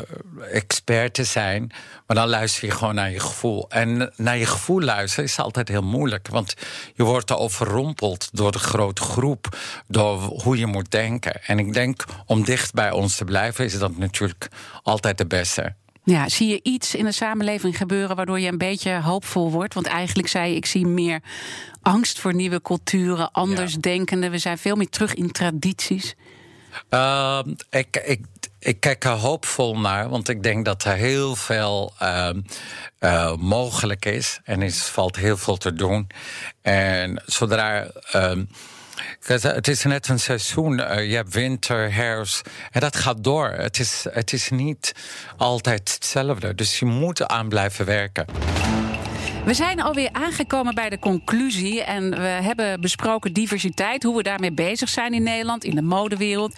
expert 0.52 1.14
te 1.14 1.24
zijn. 1.24 1.70
Maar 2.06 2.16
dan 2.16 2.28
luister 2.28 2.68
je 2.68 2.74
gewoon 2.74 2.94
naar 2.94 3.10
je 3.10 3.20
gevoel. 3.20 3.70
En 3.70 4.12
naar 4.16 4.36
je 4.36 4.46
gevoel 4.46 4.80
luisteren 4.80 5.24
is 5.24 5.38
altijd 5.38 5.68
heel 5.68 5.82
moeilijk. 5.82 6.28
Want 6.28 6.54
je 6.94 7.02
wordt 7.02 7.32
overrompeld 7.32 8.28
door 8.32 8.52
de 8.52 8.58
grote 8.58 9.02
groep. 9.02 9.58
Door 9.88 10.18
hoe 10.18 10.58
je 10.58 10.66
moet 10.66 10.90
denken. 10.90 11.44
En 11.44 11.58
ik 11.58 11.72
denk, 11.72 12.04
om 12.26 12.44
dicht 12.44 12.74
bij 12.74 12.90
ons 12.90 13.16
te 13.16 13.24
blijven, 13.24 13.64
is 13.64 13.78
dat 13.78 13.96
natuurlijk 13.96 14.48
altijd 14.82 15.18
de 15.18 15.26
beste. 15.26 15.74
Ja, 16.04 16.28
zie 16.28 16.48
je 16.48 16.60
iets 16.62 16.94
in 16.94 17.04
de 17.04 17.12
samenleving 17.12 17.76
gebeuren 17.76 18.16
waardoor 18.16 18.40
je 18.40 18.48
een 18.48 18.58
beetje 18.58 19.00
hoopvol 19.00 19.50
wordt? 19.50 19.74
Want 19.74 19.86
eigenlijk 19.86 20.28
zei 20.28 20.50
je, 20.50 20.56
ik 20.56 20.66
zie 20.66 20.86
meer 20.86 21.20
angst 21.82 22.20
voor 22.20 22.34
nieuwe 22.34 22.62
culturen, 22.62 23.32
anders 23.32 23.72
ja. 23.72 23.78
denkende. 23.80 24.30
We 24.30 24.38
zijn 24.38 24.58
veel 24.58 24.76
meer 24.76 24.88
terug 24.88 25.14
in 25.14 25.32
tradities. 25.32 26.14
Uh, 26.90 27.40
ik, 27.70 28.02
ik, 28.04 28.20
ik 28.66 28.80
kijk 28.80 29.04
er 29.04 29.10
hoopvol 29.10 29.78
naar, 29.78 30.08
want 30.08 30.28
ik 30.28 30.42
denk 30.42 30.64
dat 30.64 30.84
er 30.84 30.94
heel 30.94 31.36
veel 31.36 31.92
uh, 32.02 32.30
uh, 33.00 33.36
mogelijk 33.36 34.04
is. 34.04 34.40
En 34.44 34.62
er 34.62 34.72
valt 34.72 35.16
heel 35.16 35.36
veel 35.36 35.56
te 35.56 35.72
doen. 35.72 36.06
En 36.62 37.22
zodra. 37.26 37.86
Uh, 38.14 38.32
het 39.26 39.68
is 39.68 39.82
net 39.82 40.08
een 40.08 40.20
seizoen. 40.20 40.78
Uh, 40.78 41.10
je 41.10 41.14
hebt 41.14 41.32
winter, 41.32 41.94
herfst. 41.94 42.50
En 42.70 42.80
dat 42.80 42.96
gaat 42.96 43.24
door. 43.24 43.48
Het 43.48 43.78
is, 43.78 44.06
het 44.10 44.32
is 44.32 44.50
niet 44.50 44.92
altijd 45.36 45.94
hetzelfde. 45.94 46.54
Dus 46.54 46.78
je 46.78 46.84
moet 46.84 47.26
aan 47.26 47.48
blijven 47.48 47.84
werken. 47.84 48.26
We 49.46 49.54
zijn 49.54 49.80
alweer 49.80 50.08
aangekomen 50.12 50.74
bij 50.74 50.88
de 50.88 50.98
conclusie. 50.98 51.82
En 51.82 52.10
we 52.10 52.26
hebben 52.26 52.80
besproken 52.80 53.32
diversiteit, 53.32 54.02
hoe 54.02 54.16
we 54.16 54.22
daarmee 54.22 54.52
bezig 54.52 54.88
zijn 54.88 55.14
in 55.14 55.22
Nederland, 55.22 55.64
in 55.64 55.74
de 55.74 55.82
modewereld, 55.82 56.54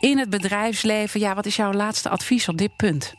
in 0.00 0.18
het 0.18 0.30
bedrijfsleven. 0.30 1.20
Ja, 1.20 1.34
wat 1.34 1.46
is 1.46 1.56
jouw 1.56 1.72
laatste 1.72 2.08
advies 2.08 2.48
op 2.48 2.58
dit 2.58 2.76
punt? 2.76 3.14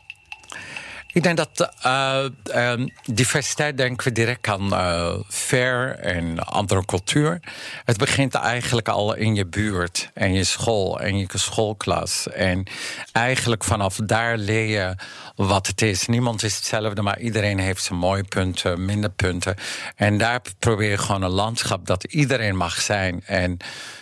Ik 1.17 1.23
denk 1.23 1.37
dat 1.37 1.71
uh, 1.85 2.25
uh, 2.55 2.87
diversiteit 3.05 3.77
denken 3.77 4.07
we 4.07 4.13
direct 4.13 4.47
aan 4.47 4.73
uh, 4.73 5.13
fair 5.29 5.95
en 5.99 6.39
andere 6.39 6.85
cultuur. 6.85 7.39
Het 7.85 7.97
begint 7.97 8.33
eigenlijk 8.33 8.87
al 8.87 9.13
in 9.13 9.35
je 9.35 9.45
buurt 9.45 10.11
en 10.13 10.33
je 10.33 10.43
school 10.43 10.99
en 10.99 11.17
je 11.17 11.27
schoolklas. 11.33 12.27
En 12.29 12.67
eigenlijk 13.11 13.63
vanaf 13.63 13.95
daar 13.95 14.37
leer 14.37 14.65
je 14.65 14.95
wat 15.35 15.67
het 15.67 15.81
is. 15.81 16.07
Niemand 16.07 16.43
is 16.43 16.55
hetzelfde, 16.55 17.01
maar 17.01 17.19
iedereen 17.19 17.59
heeft 17.59 17.83
zijn 17.83 17.99
mooie 17.99 18.23
punten, 18.23 18.85
minder 18.85 19.09
punten. 19.09 19.55
En 19.95 20.17
daar 20.17 20.41
probeer 20.59 20.89
je 20.89 20.97
gewoon 20.97 21.21
een 21.21 21.29
landschap 21.29 21.85
dat 21.85 22.03
iedereen 22.03 22.55
mag 22.55 22.81
zijn. 22.81 23.23
En 23.25 23.57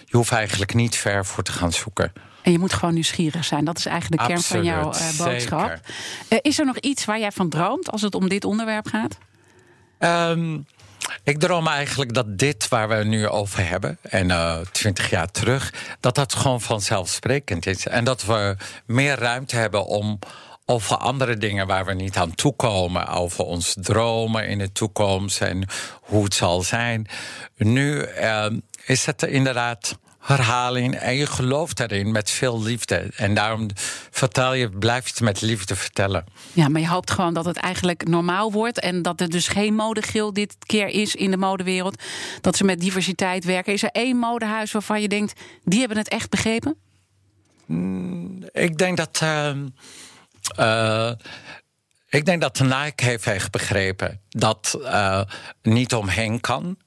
je 0.05 0.17
hoeft 0.17 0.31
eigenlijk 0.31 0.73
niet 0.73 0.95
ver 0.95 1.25
voor 1.25 1.43
te 1.43 1.51
gaan 1.51 1.73
zoeken. 1.73 2.13
En 2.45 2.51
je 2.51 2.59
moet 2.59 2.73
gewoon 2.73 2.93
nieuwsgierig 2.93 3.45
zijn. 3.45 3.65
Dat 3.65 3.77
is 3.77 3.85
eigenlijk 3.85 4.21
de 4.21 4.27
kern 4.27 4.41
van 4.41 4.63
jouw 4.63 4.93
uh, 4.93 5.17
boodschap. 5.17 5.79
Uh, 6.29 6.39
is 6.41 6.59
er 6.59 6.65
nog 6.65 6.77
iets 6.77 7.05
waar 7.05 7.19
jij 7.19 7.31
van 7.31 7.49
droomt 7.49 7.91
als 7.91 8.01
het 8.01 8.15
om 8.15 8.29
dit 8.29 8.45
onderwerp 8.45 8.87
gaat? 8.87 9.17
Um, 10.31 10.65
ik 11.23 11.39
droom 11.39 11.67
eigenlijk 11.67 12.13
dat 12.13 12.37
dit 12.37 12.67
waar 12.67 12.87
we 12.87 13.03
nu 13.03 13.27
over 13.27 13.67
hebben, 13.67 13.97
en 14.01 14.29
uh, 14.29 14.57
twintig 14.57 15.09
jaar 15.09 15.31
terug, 15.31 15.73
dat 15.99 16.15
dat 16.15 16.33
gewoon 16.33 16.61
vanzelfsprekend 16.61 17.65
is. 17.65 17.87
En 17.87 18.03
dat 18.03 18.25
we 18.25 18.55
meer 18.85 19.19
ruimte 19.19 19.55
hebben 19.55 19.85
om 19.85 20.19
over 20.65 20.97
andere 20.97 21.37
dingen 21.37 21.67
waar 21.67 21.85
we 21.85 21.93
niet 21.93 22.17
aan 22.17 22.35
toekomen. 22.35 23.07
Over 23.07 23.43
ons 23.43 23.75
dromen 23.79 24.47
in 24.47 24.57
de 24.57 24.71
toekomst 24.71 25.41
en 25.41 25.67
hoe 26.01 26.23
het 26.23 26.33
zal 26.33 26.61
zijn. 26.61 27.07
Nu 27.57 28.07
uh, 28.21 28.45
is 28.85 29.05
het 29.05 29.23
inderdaad 29.23 29.97
herhaling 30.25 30.95
en 30.95 31.15
je 31.15 31.25
gelooft 31.25 31.79
erin 31.79 32.11
met 32.11 32.29
veel 32.29 32.63
liefde. 32.63 33.11
En 33.15 33.33
daarom 33.33 33.67
vertel 34.11 34.53
je, 34.53 34.69
blijf 34.69 35.05
het 35.05 35.19
met 35.19 35.41
liefde 35.41 35.75
vertellen. 35.75 36.25
Ja, 36.53 36.67
maar 36.67 36.81
je 36.81 36.87
hoopt 36.87 37.11
gewoon 37.11 37.33
dat 37.33 37.45
het 37.45 37.57
eigenlijk 37.57 38.07
normaal 38.07 38.51
wordt 38.51 38.79
en 38.79 39.01
dat 39.01 39.21
er 39.21 39.29
dus 39.29 39.47
geen 39.47 39.75
modegil 39.75 40.33
dit 40.33 40.55
keer 40.65 40.87
is 40.87 41.15
in 41.15 41.31
de 41.31 41.37
modewereld. 41.37 42.03
Dat 42.41 42.57
ze 42.57 42.63
met 42.63 42.79
diversiteit 42.79 43.43
werken. 43.43 43.73
Is 43.73 43.83
er 43.83 43.89
één 43.91 44.17
modehuis 44.17 44.71
waarvan 44.71 45.01
je 45.01 45.07
denkt, 45.07 45.39
die 45.63 45.79
hebben 45.79 45.97
het 45.97 46.09
echt 46.09 46.29
begrepen? 46.29 46.75
Mm, 47.65 48.43
ik 48.51 48.77
denk 48.77 48.97
dat. 48.97 49.19
Uh, 49.23 49.51
uh, 50.59 51.11
ik 52.09 52.25
denk 52.25 52.41
dat 52.41 52.57
de 52.57 52.63
Nike 52.63 53.05
heeft 53.05 53.27
echt 53.27 53.51
begrepen 53.51 54.21
dat 54.29 54.77
uh, 54.81 55.21
niet 55.61 55.93
omheen 55.93 56.41
kan. 56.41 56.77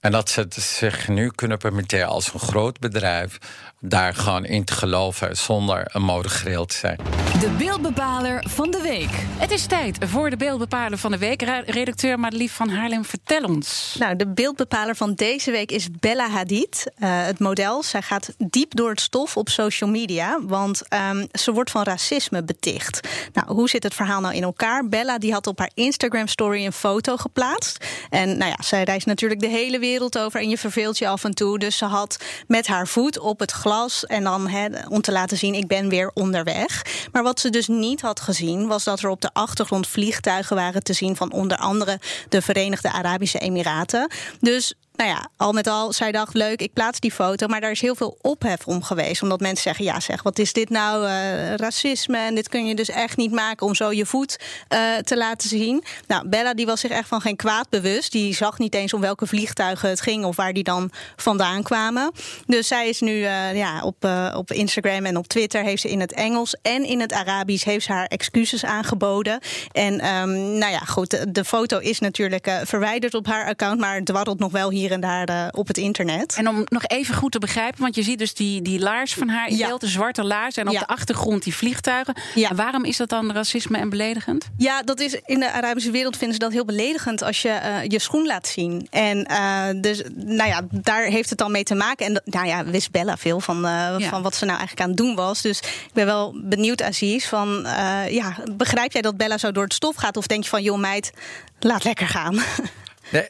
En 0.00 0.10
dat 0.10 0.28
ze 0.28 0.46
zich 0.48 1.08
nu 1.08 1.30
kunnen 1.30 1.58
permitteren 1.58 2.08
als 2.08 2.34
een 2.34 2.40
groot 2.40 2.78
bedrijf 2.78 3.38
daar 3.80 4.14
gewoon 4.14 4.44
in 4.44 4.64
te 4.64 4.72
geloven 4.72 5.36
zonder 5.36 5.88
een 5.92 6.02
modegril 6.02 6.64
te 6.64 6.76
zijn. 6.76 6.98
De 7.40 7.50
beeldbepaler 7.50 8.44
van 8.48 8.70
de 8.70 8.80
week. 8.80 9.10
Het 9.38 9.50
is 9.50 9.66
tijd 9.66 9.98
voor 10.06 10.30
de 10.30 10.36
beeldbepaler 10.36 10.98
van 10.98 11.10
de 11.10 11.18
week. 11.18 11.42
Redacteur 11.66 12.18
Madelief 12.18 12.52
van 12.52 12.68
Haarlem, 12.68 13.04
vertel 13.04 13.42
ons. 13.42 13.96
Nou, 13.98 14.16
de 14.16 14.28
beeldbepaler 14.28 14.96
van 14.96 15.14
deze 15.14 15.50
week 15.50 15.70
is 15.72 15.88
Bella 16.00 16.28
Hadid, 16.28 16.86
uh, 16.98 17.08
het 17.24 17.38
model. 17.38 17.82
Zij 17.82 18.02
gaat 18.02 18.34
diep 18.38 18.74
door 18.74 18.90
het 18.90 19.00
stof 19.00 19.36
op 19.36 19.48
social 19.48 19.90
media, 19.90 20.38
want 20.42 20.82
um, 21.10 21.26
ze 21.32 21.52
wordt 21.52 21.70
van 21.70 21.82
racisme 21.82 22.44
beticht. 22.44 23.08
Nou, 23.32 23.54
hoe 23.54 23.68
zit 23.68 23.82
het 23.82 23.94
verhaal 23.94 24.20
nou 24.20 24.34
in 24.34 24.42
elkaar? 24.42 24.88
Bella 24.88 25.18
die 25.18 25.32
had 25.32 25.46
op 25.46 25.58
haar 25.58 25.70
Instagram 25.74 26.26
story 26.26 26.64
een 26.64 26.72
foto 26.72 27.16
geplaatst. 27.16 27.84
En 28.10 28.38
nou 28.38 28.50
ja, 28.50 28.56
zij 28.62 28.82
reist 28.82 29.06
natuurlijk 29.06 29.40
de 29.40 29.48
hele 29.48 29.78
wereld 29.78 30.18
over 30.18 30.40
en 30.40 30.48
je 30.48 30.58
verveelt 30.58 30.98
je 30.98 31.08
af 31.08 31.24
en 31.24 31.34
toe. 31.34 31.58
Dus 31.58 31.76
ze 31.76 31.84
had 31.84 32.24
met 32.46 32.66
haar 32.66 32.86
voet 32.86 33.18
op 33.18 33.38
het 33.38 33.50
glas 33.50 33.68
en 34.06 34.24
dan 34.24 34.50
om 34.88 35.00
te 35.00 35.12
laten 35.12 35.36
zien: 35.36 35.54
ik 35.54 35.66
ben 35.66 35.88
weer 35.88 36.10
onderweg. 36.14 36.82
Maar 37.12 37.22
wat 37.22 37.40
ze 37.40 37.50
dus 37.50 37.68
niet 37.68 38.00
had 38.00 38.20
gezien, 38.20 38.66
was 38.66 38.84
dat 38.84 39.00
er 39.00 39.08
op 39.08 39.20
de 39.20 39.30
achtergrond 39.32 39.86
vliegtuigen 39.86 40.56
waren 40.56 40.82
te 40.82 40.92
zien 40.92 41.16
van 41.16 41.32
onder 41.32 41.56
andere 41.56 42.00
de 42.28 42.42
Verenigde 42.42 42.92
Arabische 42.92 43.38
Emiraten. 43.38 44.10
Dus 44.40 44.74
nou 45.00 45.12
ja, 45.12 45.28
al 45.36 45.52
met 45.52 45.66
al, 45.66 45.92
zij 45.92 46.12
dacht 46.12 46.34
leuk, 46.34 46.60
ik 46.60 46.72
plaats 46.72 47.00
die 47.00 47.12
foto. 47.12 47.46
Maar 47.46 47.60
daar 47.60 47.70
is 47.70 47.80
heel 47.80 47.94
veel 47.94 48.18
ophef 48.20 48.66
om 48.66 48.82
geweest. 48.82 49.22
Omdat 49.22 49.40
mensen 49.40 49.62
zeggen, 49.62 49.84
ja 49.84 50.00
zeg, 50.00 50.22
wat 50.22 50.38
is 50.38 50.52
dit 50.52 50.70
nou 50.70 51.06
uh, 51.06 51.54
racisme? 51.54 52.18
En 52.18 52.34
dit 52.34 52.48
kun 52.48 52.66
je 52.66 52.74
dus 52.74 52.88
echt 52.88 53.16
niet 53.16 53.32
maken 53.32 53.66
om 53.66 53.74
zo 53.74 53.92
je 53.92 54.06
voet 54.06 54.38
uh, 54.68 54.96
te 54.96 55.16
laten 55.16 55.48
zien. 55.48 55.84
Nou, 56.06 56.28
Bella 56.28 56.54
die 56.54 56.66
was 56.66 56.80
zich 56.80 56.90
echt 56.90 57.08
van 57.08 57.20
geen 57.20 57.36
kwaad 57.36 57.68
bewust. 57.68 58.12
Die 58.12 58.34
zag 58.34 58.58
niet 58.58 58.74
eens 58.74 58.94
om 58.94 59.00
welke 59.00 59.26
vliegtuigen 59.26 59.88
het 59.88 60.00
ging 60.00 60.24
of 60.24 60.36
waar 60.36 60.52
die 60.52 60.64
dan 60.64 60.90
vandaan 61.16 61.62
kwamen. 61.62 62.12
Dus 62.46 62.66
zij 62.68 62.88
is 62.88 63.00
nu 63.00 63.12
uh, 63.12 63.56
ja, 63.56 63.82
op, 63.82 64.08
op 64.34 64.52
Instagram 64.52 65.04
en 65.04 65.16
op 65.16 65.26
Twitter 65.26 65.62
heeft 65.62 65.82
ze 65.82 65.90
in 65.90 66.00
het 66.00 66.12
Engels 66.12 66.56
en 66.62 66.84
in 66.84 67.00
het 67.00 67.12
Arabisch 67.12 67.64
heeft 67.64 67.86
haar 67.86 68.06
excuses 68.06 68.64
aangeboden. 68.64 69.40
En 69.72 69.92
um, 69.92 70.58
nou 70.58 70.72
ja, 70.72 70.78
goed, 70.78 71.10
de, 71.10 71.30
de 71.30 71.44
foto 71.44 71.78
is 71.78 71.98
natuurlijk 71.98 72.50
verwijderd 72.64 73.14
op 73.14 73.26
haar 73.26 73.46
account, 73.46 73.80
maar 73.80 73.94
het 73.94 74.06
dwarrelt 74.06 74.38
nog 74.38 74.52
wel 74.52 74.70
hier 74.70 74.88
en 74.90 75.00
daar 75.00 75.30
uh, 75.30 75.46
op 75.50 75.66
het 75.66 75.78
internet. 75.78 76.34
En 76.34 76.48
om 76.48 76.64
nog 76.68 76.86
even 76.86 77.14
goed 77.14 77.32
te 77.32 77.38
begrijpen, 77.38 77.80
want 77.80 77.94
je 77.94 78.02
ziet 78.02 78.18
dus 78.18 78.34
die, 78.34 78.62
die 78.62 78.78
laars 78.78 79.14
van 79.14 79.28
haar 79.28 79.48
in 79.48 79.56
ja. 79.56 79.66
beeld, 79.66 79.80
de 79.80 79.86
zwarte 79.86 80.24
laars, 80.24 80.56
en 80.56 80.68
op 80.68 80.78
de 80.78 80.86
achtergrond 80.86 81.42
die 81.42 81.54
vliegtuigen. 81.54 82.14
Ja. 82.34 82.54
waarom 82.54 82.84
is 82.84 82.96
dat 82.96 83.08
dan 83.08 83.32
racisme 83.32 83.78
en 83.78 83.88
beledigend? 83.88 84.48
Ja, 84.56 84.82
dat 84.82 85.00
is 85.00 85.20
in 85.24 85.40
de 85.40 85.52
Arabische 85.52 85.90
wereld 85.90 86.16
vinden 86.16 86.36
ze 86.36 86.42
dat 86.42 86.52
heel 86.52 86.64
beledigend 86.64 87.22
als 87.22 87.42
je 87.42 87.48
uh, 87.48 87.84
je 87.84 87.98
schoen 87.98 88.26
laat 88.26 88.46
zien. 88.46 88.86
En 88.90 89.26
uh, 89.30 89.82
dus, 89.82 90.02
nou 90.14 90.48
ja, 90.48 90.60
daar 90.70 91.02
heeft 91.02 91.30
het 91.30 91.38
dan 91.38 91.52
mee 91.52 91.64
te 91.64 91.74
maken. 91.74 92.06
En 92.06 92.22
nou 92.24 92.46
ja, 92.46 92.64
wist 92.64 92.90
Bella 92.90 93.16
veel 93.16 93.40
van, 93.40 93.66
van 94.00 94.22
wat 94.22 94.34
ze 94.34 94.44
nou 94.44 94.58
eigenlijk 94.58 94.80
aan 94.80 94.88
het 94.88 94.96
doen 94.96 95.14
was. 95.14 95.42
Dus 95.42 95.58
ik 95.60 95.90
ben 95.92 96.06
wel 96.06 96.34
benieuwd, 96.44 96.82
Aziz, 96.82 97.26
van 97.26 97.66
ja, 98.08 98.36
begrijp 98.52 98.92
jij 98.92 99.02
dat 99.02 99.16
Bella 99.16 99.38
zo 99.38 99.52
door 99.52 99.64
het 99.64 99.74
stof 99.74 99.96
gaat? 99.96 100.16
Of 100.16 100.26
denk 100.26 100.42
je 100.42 100.48
van, 100.48 100.62
joh 100.62 100.78
meid, 100.78 101.12
laat 101.60 101.84
lekker 101.84 102.08
gaan? 102.08 102.38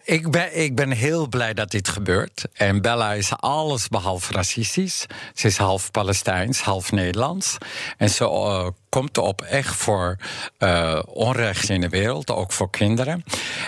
Ik, 0.05 0.31
ben, 0.31 0.61
ik 0.61 0.75
ben 0.75 0.91
heel 0.91 1.29
blij 1.29 1.55
dat 1.55 1.71
dit 1.71 1.89
gebeurt. 1.89 2.45
En 2.53 2.83
Bella 2.83 3.13
is 3.13 3.33
alles 3.37 3.89
behalve 3.89 4.33
racistisch. 4.33 5.07
Ze 5.35 5.47
is 5.47 5.57
half 5.57 5.91
Palestijns, 5.91 6.61
half 6.61 6.93
Nederlands. 6.93 7.59
En 7.97 8.11
ze 8.11 8.25
uh, 8.25 8.67
komt 8.89 9.19
op 9.19 9.43
echt 9.43 9.75
voor 9.75 10.17
uh, 10.59 11.03
onrecht 11.07 11.69
in 11.69 11.81
de 11.81 11.89
wereld, 11.89 12.31
ook 12.31 12.53
voor 12.53 12.71
kinderen. 12.71 13.25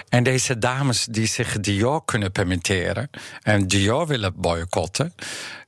En 0.09 0.23
deze 0.23 0.59
dames 0.59 1.05
die 1.05 1.27
zich 1.27 1.61
Dior 1.61 2.05
kunnen 2.05 2.33
permitteren 2.33 3.11
en 3.43 3.67
Dior 3.67 4.07
willen 4.07 4.33
boycotten. 4.37 5.15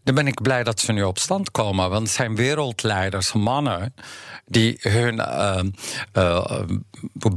Dan 0.03 0.15
ben 0.15 0.27
ik 0.27 0.43
blij 0.43 0.63
dat 0.63 0.81
ze 0.81 0.93
nu 0.93 1.03
op 1.03 1.19
stand 1.19 1.51
komen. 1.51 1.91
Want 1.91 2.03
het 2.03 2.17
zijn 2.17 2.37
wereldleiders, 2.37 3.33
mannen, 3.33 3.95
die 4.47 4.79
hun 4.81 5.19
uh, 6.13 6.61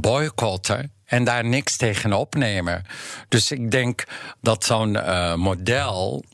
boycotten 0.00 0.92
en 1.08 1.24
daar 1.24 1.44
niks 1.44 1.76
tegen 1.76 2.12
opnemen. 2.12 2.84
Dus 3.28 3.50
ik 3.50 3.70
denk 3.70 4.04
dat 4.40 4.64
zo'n 4.64 4.94
uh, 4.94 5.34
model, 5.34 6.24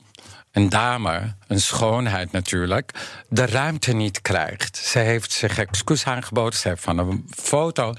een 0.53 0.69
dame, 0.69 1.35
een 1.47 1.61
schoonheid 1.61 2.33
natuurlijk, 2.33 2.91
de 3.29 3.47
ruimte 3.47 3.93
niet 3.93 4.23
krijgt. 4.23 4.77
Ze 4.77 4.99
heeft 4.99 5.33
zich 5.33 5.59
excuus 5.59 6.05
aangeboden, 6.05 6.59
ze 6.59 6.69
heeft 6.69 6.83
van 6.83 6.99
een 6.99 7.31
foto. 7.37 7.95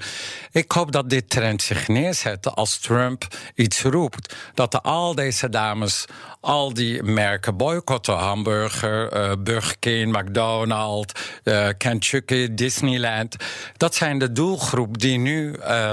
Ik 0.56 0.72
hoop 0.72 0.92
dat 0.92 1.10
dit 1.10 1.30
trend 1.30 1.62
zich 1.62 1.88
neerzet 1.88 2.54
als 2.54 2.78
Trump 2.78 3.26
iets 3.54 3.82
roept. 3.82 4.34
Dat 4.54 4.82
al 4.82 5.14
deze 5.14 5.48
dames 5.48 6.04
al 6.40 6.74
die 6.74 7.02
merken 7.02 7.56
boycotten. 7.56 8.14
Hamburger, 8.14 9.16
uh, 9.16 9.32
Burger 9.38 9.78
King, 9.78 10.16
McDonald's, 10.18 11.12
uh, 11.44 11.68
Kentucky, 11.76 12.54
Disneyland. 12.54 13.36
Dat 13.76 13.94
zijn 13.94 14.18
de 14.18 14.32
doelgroep 14.32 14.98
die 14.98 15.18
nu 15.18 15.56
uh, 15.58 15.90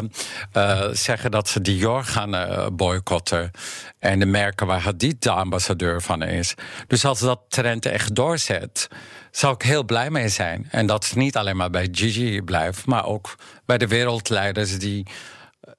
zeggen 0.91 1.31
dat 1.31 1.49
ze 1.49 1.61
Dior 1.61 2.03
gaan 2.03 2.75
boycotten. 2.75 3.51
En 3.99 4.19
de 4.19 4.25
merken 4.25 4.67
waar 4.67 4.81
Hadid 4.81 5.23
de 5.23 5.31
ambassadeur 5.31 6.01
van 6.01 6.21
is. 6.21 6.53
Dus 6.87 7.05
als 7.05 7.19
dat 7.19 7.39
trend 7.47 7.85
echt 7.85 8.15
doorzet, 8.15 8.89
zou 9.35 9.53
ik 9.53 9.61
heel 9.61 9.83
blij 9.83 10.09
mee 10.09 10.29
zijn. 10.29 10.67
En 10.71 10.85
dat 10.85 11.05
het 11.05 11.15
niet 11.15 11.37
alleen 11.37 11.57
maar 11.57 11.69
bij 11.69 11.87
Gigi 11.91 12.41
blijft, 12.41 12.85
maar 12.85 13.05
ook 13.05 13.35
bij 13.65 13.77
de 13.77 13.87
wereldleiders 14.55 14.79
die 14.79 15.05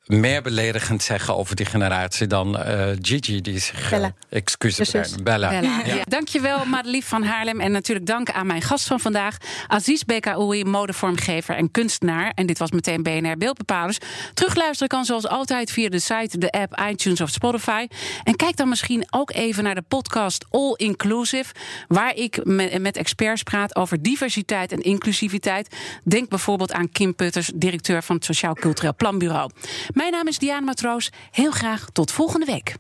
meer 0.07 0.43
beledigend 0.43 1.03
zeggen 1.03 1.37
over 1.37 1.57
die 1.57 1.67
generatie 1.67 2.27
dan 2.27 2.57
uh, 2.57 2.87
Gigi, 3.01 3.41
die 3.41 3.59
zich 3.59 3.93
uh, 3.93 4.07
excuses 4.29 4.91
Bella. 5.23 5.49
Bella. 5.49 5.51
Ja. 5.51 5.95
Ja. 5.95 6.03
Dankjewel, 6.05 6.65
Madelief 6.65 7.07
van 7.07 7.23
Haarlem. 7.23 7.61
En 7.61 7.73
natuurlijk 7.73 8.07
dank 8.07 8.31
aan 8.31 8.47
mijn 8.47 8.63
gast 8.63 8.87
van 8.87 9.01
vandaag, 9.01 9.37
Aziz 9.67 10.03
Bekaoui, 10.03 10.65
modevormgever 10.65 11.57
en 11.57 11.71
kunstenaar. 11.71 12.33
En 12.35 12.47
dit 12.47 12.59
was 12.59 12.71
meteen 12.71 13.03
BNR 13.03 13.37
Beeldbepalers. 13.37 13.99
Terugluisteren 14.35 14.89
kan 14.89 15.05
zoals 15.05 15.27
altijd 15.27 15.71
via 15.71 15.89
de 15.89 15.99
site, 15.99 16.39
de 16.39 16.51
app, 16.51 16.81
iTunes 16.91 17.21
of 17.21 17.29
Spotify. 17.31 17.87
En 18.25 18.37
kijk 18.37 18.57
dan 18.57 18.69
misschien 18.69 19.07
ook 19.11 19.33
even 19.33 19.65
naar 19.65 19.75
de 19.75 19.85
podcast 19.89 20.45
All 20.51 20.75
Inclusive, 20.77 21.55
waar 21.89 22.15
ik 22.15 22.45
met, 22.45 22.79
met 22.79 22.97
experts 22.97 23.43
praat 23.43 23.77
over 23.77 24.03
diversiteit 24.03 24.73
en 24.73 24.81
inclusiviteit. 24.81 25.77
Denk 26.05 26.29
bijvoorbeeld 26.29 26.73
aan 26.73 26.91
Kim 26.91 27.15
Putters, 27.15 27.51
directeur 27.55 28.03
van 28.03 28.17
het 28.17 28.25
Sociaal 28.25 28.55
Cultureel 28.55 28.95
Planbureau. 28.95 29.51
Mijn 29.95 30.13
naam 30.13 30.27
is 30.27 30.39
Diana 30.39 30.67
Matroos. 30.67 31.11
Heel 31.31 31.51
graag 31.51 31.89
tot 31.93 32.13
volgende 32.13 32.47
week. 32.47 32.75